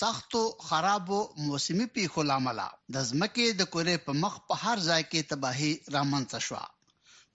سختو 0.00 0.42
خرابو 0.68 1.20
موسمي 1.46 1.86
پیښو 1.96 2.20
لامل 2.30 2.60
د 2.94 2.96
ځمکې 3.10 3.46
د 3.60 3.62
کورې 3.72 3.94
په 4.06 4.12
مخ 4.22 4.32
په 4.48 4.52
هر 4.64 4.76
ځای 4.88 5.02
کې 5.10 5.20
تباهي 5.30 5.72
رامنځته 5.96 6.38
شوه 6.46 6.64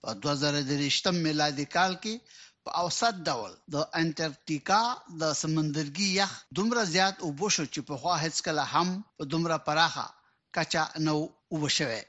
په 0.02 0.10
2023 0.22 1.12
میلادي 1.26 1.66
کال 1.76 1.92
کې 2.02 2.14
په 2.64 2.70
اوسط 2.82 3.14
ډول 3.28 3.52
د 3.74 3.76
انټارکټیکا 4.00 4.82
د 5.20 5.22
سمندرګي 5.40 6.08
یخ 6.20 6.32
دومره 6.58 6.82
زیات 6.94 7.16
اوبو 7.26 7.46
شو 7.54 7.64
چې 7.74 7.80
په 7.88 7.94
خوا 8.00 8.14
هیڅ 8.24 8.36
کله 8.46 8.62
هم 8.74 8.88
په 9.18 9.22
دومره 9.32 9.56
پراخه 9.66 10.06
کچا 10.56 10.84
نو 11.06 11.16
وبښوي 11.54 12.02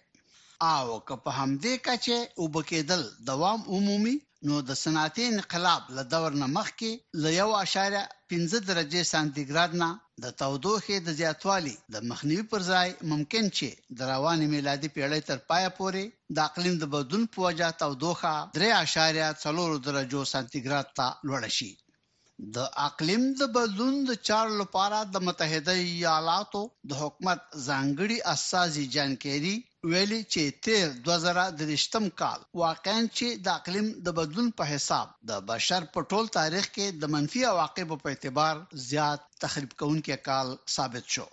او 0.75 0.85
که 1.07 1.15
په 1.23 1.29
همدې 1.39 1.73
کچه 1.87 2.17
وبکېدل 2.43 3.01
دوام 3.29 3.59
عمومي 3.73 4.15
نو 4.47 4.55
د 4.69 4.71
صنعتي 4.83 5.23
انقلاب 5.33 5.81
له 5.97 6.03
دور 6.13 6.29
نه 6.41 6.47
مخکې 6.57 6.91
ل 7.21 7.23
1.5 7.39 8.61
درجه 8.69 9.01
سانتیګراد 9.13 9.71
نه 9.81 9.89
د 10.23 10.25
تودوخې 10.39 10.95
د 11.03 11.09
زیاتوالي 11.19 11.73
د 11.93 11.95
مخنیوي 12.09 12.45
پر 12.51 12.61
ځای 12.71 12.87
ممکن 13.11 13.45
چې 13.57 13.67
د 13.97 13.99
رواني 14.13 14.45
میلادي 14.55 14.89
پیړۍ 14.95 15.21
تر 15.29 15.37
پایه 15.49 15.69
پورې 15.79 16.03
د 16.35 16.37
اقلیم 16.49 16.75
د 16.79 16.83
بدلون 16.93 17.23
په 17.33 17.37
وجه 17.45 17.67
تودوخه 17.81 18.33
3.4 18.57 19.85
درجو 19.87 20.21
سانتیګراد 20.33 20.87
ته 20.97 21.05
لوړ 21.27 21.41
شي 21.57 21.71
د 22.55 22.57
اقلیم 22.87 23.23
د 23.39 23.41
بدلون 23.55 23.95
د 24.09 24.11
چار 24.27 24.47
لپاره 24.61 24.99
د 25.13 25.15
متحده 25.27 25.75
ایالاتو 25.95 26.61
د 26.89 26.91
حکومت 27.01 27.39
ځانګړي 27.67 28.17
اساسي 28.35 28.85
جانکيري 28.95 29.55
ویلي 29.91 30.19
چې 30.33 30.41
تیر 30.65 30.87
2023م 31.07 32.05
کال 32.21 32.39
واقعا 32.61 32.99
چې 33.17 33.27
د 33.43 33.47
اقلیم 33.59 33.87
د 34.07 34.15
بدلون 34.17 34.47
په 34.61 34.65
حساب 34.71 35.07
د 35.29 35.37
بشر 35.51 35.81
په 35.93 35.99
ټول 36.13 36.25
تاریخ 36.37 36.65
کې 36.75 36.87
د 37.01 37.11
منفي 37.13 37.41
عواقب 37.51 37.89
په 38.01 38.09
اعتبار 38.13 38.55
زیات 38.89 39.21
تخریب 39.43 39.71
کونکي 39.81 40.15
کال 40.27 40.47
ثابت 40.75 41.05
شو 41.15 41.25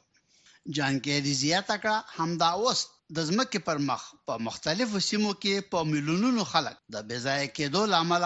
جانګيري 0.77 1.33
زیاته 1.43 1.75
کړه 1.87 1.97
همدا 2.19 2.51
اوس 2.61 2.81
د 3.17 3.27
ځمکې 3.31 3.59
پر 3.71 3.77
مخ 3.89 4.03
په 4.29 4.35
مختلفو 4.51 4.99
سیمو 5.09 5.33
کې 5.43 5.55
په 5.75 5.79
میلیونونو 5.91 6.43
خلک 6.53 6.77
د 6.95 7.05
بېځای 7.11 7.47
کېدو 7.57 7.83
لامل 7.95 8.25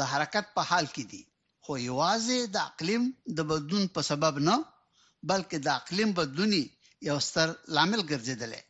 د 0.00 0.12
حرکت 0.14 0.46
په 0.56 0.62
حال 0.72 0.86
کې 0.94 1.04
دي 1.14 1.22
خو 1.66 1.72
یوازې 1.88 2.38
د 2.56 2.64
اقلیم 2.70 3.04
د 3.40 3.52
بدلون 3.52 3.84
په 3.96 4.00
سبب 4.10 4.34
نه 4.50 4.56
بلکې 5.28 5.58
د 5.66 5.74
اقلیم 5.78 6.10
بدلوني 6.20 6.64
یو 7.10 7.18
ستر 7.30 7.48
لامل 7.76 8.02
ګرځیدلی 8.12 8.62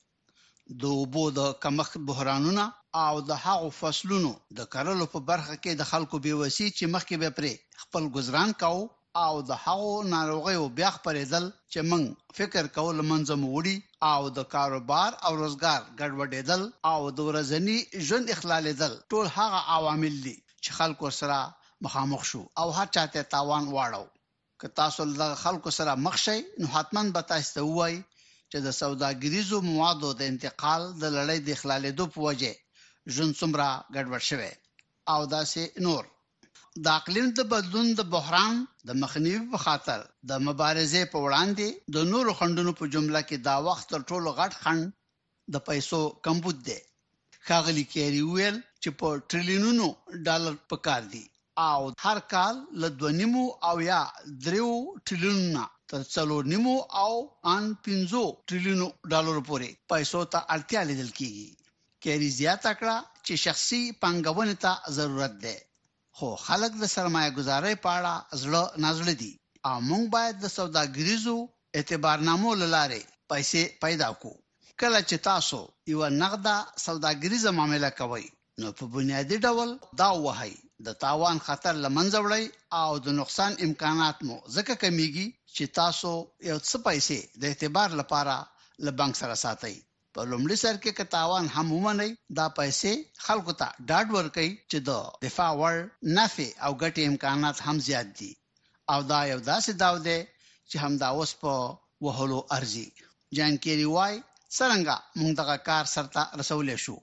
د 0.80 0.82
اوبو 0.98 1.22
د 1.38 1.40
کمښت 1.62 1.94
بحرانونه 2.08 2.64
او 3.06 3.14
د 3.30 3.32
هغو 3.44 3.68
فصلونو 3.80 4.30
د 4.58 4.60
کرلو 4.72 5.04
په 5.14 5.18
برخه 5.30 5.54
کې 5.62 5.72
د 5.76 5.82
خلکو 5.92 6.16
بیوسی 6.24 6.66
چې 6.76 6.84
مخکې 6.94 7.14
به 7.22 7.30
پرې 7.38 7.52
خپل 7.82 8.02
گزاران 8.16 8.50
کاو 8.62 8.78
او 9.24 9.34
د 9.48 9.52
هغو 9.64 9.92
ناروغیو 10.14 10.64
بیا 10.78 10.90
خبرېدل 10.96 11.44
چې 11.72 11.78
موږ 11.90 12.04
فکر 12.38 12.64
کول 12.76 12.96
منځم 13.10 13.40
وړي 13.54 13.76
او 14.12 14.20
د 14.36 14.38
کاروبار 14.54 15.10
او 15.26 15.32
روزګار 15.42 15.80
ګډوډېدل 16.00 16.60
او 16.92 17.00
د 17.16 17.18
ورځني 17.28 17.78
ژوند 18.06 18.26
اخلالېدل 18.36 18.92
ټول 19.10 19.26
هغه 19.38 19.60
عوامل 19.76 20.14
دي 20.26 20.36
چې 20.64 20.70
خلکو 20.78 21.08
سره 21.20 21.36
مخامخ 21.84 22.22
شو 22.30 22.42
او 22.60 22.66
هر 22.76 22.86
چاته 22.94 23.20
تاوان 23.34 23.64
واړو 23.76 24.04
که 24.60 24.66
تاسو 24.80 25.02
له 25.20 25.28
خلکو 25.44 25.70
سره 25.78 25.92
مخ 26.06 26.14
شئ 26.24 26.38
نو 26.60 26.66
حتمان 26.76 27.06
به 27.14 27.20
تاسو 27.32 27.48
ته 27.56 27.62
وایي 27.76 27.98
چې 28.52 28.58
د 28.66 28.68
سوداګریزو 28.82 29.56
موادو 29.68 30.08
د 30.20 30.22
انتقال 30.32 30.82
د 31.02 31.04
لړۍ 31.16 31.38
د 31.44 31.50
خلالېدو 31.60 32.04
په 32.14 32.18
وجه 32.26 32.52
ژوند 33.14 33.32
څومره 33.40 33.66
ګډوډ 33.94 34.22
شوی 34.30 34.52
او 35.12 35.20
داسې 35.36 35.62
نور 35.86 36.02
د 36.84 36.86
اقلیم 36.98 37.28
د 37.38 37.40
بدلون 37.52 37.88
د 37.98 38.02
بحران 38.14 38.54
د 38.88 38.90
مخنیوي 39.02 39.46
په 39.52 39.58
خاطر 39.64 39.98
د 40.30 40.32
مبارزې 40.48 41.02
په 41.12 41.18
وړاندې 41.26 41.66
د 41.94 41.96
نورو 42.12 42.30
خندونو 42.38 42.72
په 42.80 42.84
جمله 42.94 43.20
کې 43.28 43.36
دا 43.48 43.56
وخت 43.68 43.84
تر 43.92 44.00
ټولو 44.10 44.28
غټ 44.38 44.52
خند 44.62 44.84
د 45.54 45.64
پیسو 45.68 46.00
کمبود 46.24 46.58
دی 46.68 46.80
خاغلی 47.46 47.84
کېری 47.92 48.22
ویل 48.32 48.56
چې 48.82 48.90
په 48.98 49.06
ټریلیونونو 49.30 49.86
ډالر 50.26 50.54
پکار 50.70 51.02
دي 51.12 51.24
او 51.68 51.80
هر 52.06 52.18
کال 52.32 52.54
له 52.80 52.88
2.5 53.04 53.68
او 53.68 53.76
یا 53.92 54.00
3 54.24 54.66
ټریلیونه 55.06 55.64
تر 55.92 56.02
څلور 56.16 56.42
نیمو 56.52 56.76
او 57.04 57.12
ان 57.54 57.64
50 57.86 58.28
ټریلیون 58.48 58.80
ډالر 59.12 59.36
پورې 59.48 59.68
پیسو 59.92 60.20
ته 60.32 60.38
اړتیا 60.54 60.80
لیدل 60.90 61.10
کیږي 61.18 61.48
کېری 62.04 62.28
زیاته 62.40 62.70
کړه 62.80 62.96
چې 63.26 63.32
شخصي 63.44 63.82
پانګونې 64.04 64.56
ته 64.64 64.72
ضرورت 64.98 65.34
ده 65.44 65.54
خو 66.20 66.28
خلک 66.46 66.72
د 66.82 66.90
سرمایه 66.94 67.30
گزارۍ 67.38 67.74
په 67.84 67.90
اړه 67.98 68.14
زړه 68.44 68.62
نازل 68.84 69.08
دي 69.24 69.32
او 69.68 69.76
موږ 69.90 70.04
باید 70.14 70.34
د 70.44 70.54
سوداګریزو 70.58 71.36
اعتبارنامو 71.78 72.50
لاره 72.62 73.00
پیسې 73.30 73.62
پیدا 73.84 74.08
کو 74.22 74.30
کله 74.80 74.98
چې 75.08 75.16
تاسو 75.30 75.60
یو 75.92 76.02
نقده 76.22 76.56
سوداګریزه 76.88 77.50
معاملې 77.58 77.90
کوئ 78.00 78.26
نو 78.60 78.66
په 78.78 78.84
بنیادی 78.96 79.36
ډول 79.46 79.68
دا 80.02 80.08
وهی 80.24 80.54
د 80.86 80.96
تاوان 81.04 81.36
خطر 81.46 81.74
لمنځه 81.84 82.18
وړي 82.24 82.44
او 82.80 82.90
د 83.06 83.18
نقصان 83.20 83.52
امکانات 83.66 84.16
مو 84.26 84.36
ځکه 84.56 84.74
کمیږي 84.84 85.26
چې 85.56 85.64
تاسو 85.80 86.10
یو 86.50 86.58
څه 86.68 86.76
پیسې 86.86 87.18
د 87.40 87.42
اعتبار 87.50 87.88
لپاره 88.00 88.36
له 88.84 88.90
بانک 88.98 89.14
سره 89.22 89.34
ساتئ 89.44 89.74
په 90.16 90.20
لومړي 90.30 90.56
سر 90.64 90.76
کې 90.82 90.92
که 90.98 91.04
تاوان 91.14 91.44
هم 91.56 91.66
ومني 91.74 92.10
دا 92.38 92.46
پیسې 92.58 92.92
خلکو 93.26 93.52
ته 93.60 93.66
ډاډ 93.88 94.06
ورکړي 94.16 94.50
چې 94.70 94.78
د 94.88 94.90
دفاع 95.26 95.52
ور 95.60 95.74
نفع 96.18 96.48
او 96.64 96.70
ګټې 96.82 97.02
امکانات 97.12 97.56
هم 97.66 97.76
زیات 97.88 98.08
دي 98.20 98.32
او 98.92 98.98
دا 99.12 99.20
یو 99.32 99.38
داسې 99.50 99.72
داو 99.82 99.96
دی 100.06 100.18
چې 100.70 100.76
هم 100.82 100.92
دا 101.02 101.08
اوس 101.18 101.32
په 101.44 101.52
وهلو 102.04 102.40
ارزي 102.56 102.88
جان 103.38 103.52
کیری 103.64 103.88
وای 103.96 104.14
څنګه 104.58 104.96
موږ 105.18 105.30
دغه 105.40 105.56
کار 105.68 105.84
سرته 105.94 106.22
رسولې 106.40 106.76
شو 106.84 106.98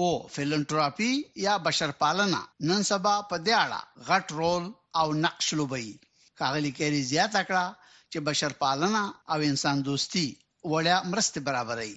او 0.00 0.08
فیلانټراپی 0.34 1.12
یا 1.46 1.54
بشر 1.66 1.90
پالنه 2.02 2.40
نن 2.68 2.80
سبا 2.90 3.14
په 3.30 3.36
دیاړه 3.46 3.80
غټ 4.10 4.26
رول 4.40 4.64
او 5.00 5.06
نقش 5.24 5.48
لوبي 5.60 5.90
کاغلی 6.40 6.70
کیری 6.78 7.02
زیات 7.12 7.34
کړه 7.50 7.66
چې 8.14 8.22
بشر 8.30 8.52
پالنه 8.62 9.04
او 9.34 9.38
انسان 9.50 9.76
دوستي 9.90 10.24
وړیا 10.72 10.96
مرسته 11.12 11.38
برابرې 11.46 11.94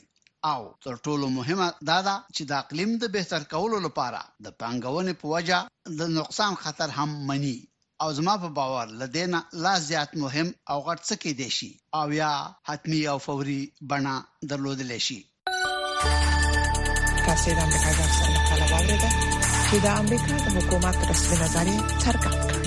او 0.52 0.60
تر 0.86 0.94
ټولو 1.08 1.26
مهمه 1.38 1.68
دا 1.92 1.96
ده 2.08 2.14
چې 2.36 2.42
د 2.52 2.54
اقلیم 2.62 2.92
د 3.04 3.06
بهتر 3.16 3.42
کولو 3.56 3.78
لپاره 3.86 4.20
د 4.48 4.56
پانګونې 4.64 5.14
په 5.24 5.32
وجه 5.36 5.60
د 6.02 6.12
نقصان 6.20 6.54
خطر 6.68 6.90
هم 7.00 7.10
مني 7.32 7.58
او 8.06 8.08
زما 8.20 8.36
په 8.44 8.50
باور 8.58 8.88
لدینا 9.02 9.40
لا 9.68 9.74
زیات 9.90 10.12
مهم 10.26 10.48
او 10.74 10.78
غټ 10.90 11.00
څه 11.08 11.16
کې 11.24 11.32
دی 11.42 11.50
شي 11.58 11.72
او 12.02 12.06
یا 12.22 12.32
حتمی 12.72 13.02
او 13.14 13.18
فوري 13.26 13.62
بڼه 13.94 14.16
درلودل 14.54 14.92
شي 15.10 15.20
تاسو 17.28 17.50
د 17.58 17.60
امریکا 17.64 17.92
د 17.98 18.02
خبرونه 18.02 18.42
په 18.44 18.54
اړه 18.56 18.68
واورئ 18.72 18.98
چې 19.68 19.78
د 19.90 19.92
امریکا 20.06 20.30
د 20.46 20.48
حکومت 20.62 20.98
رسمي 21.10 21.36
نظریه 21.44 21.82
څرګنده 22.04 22.67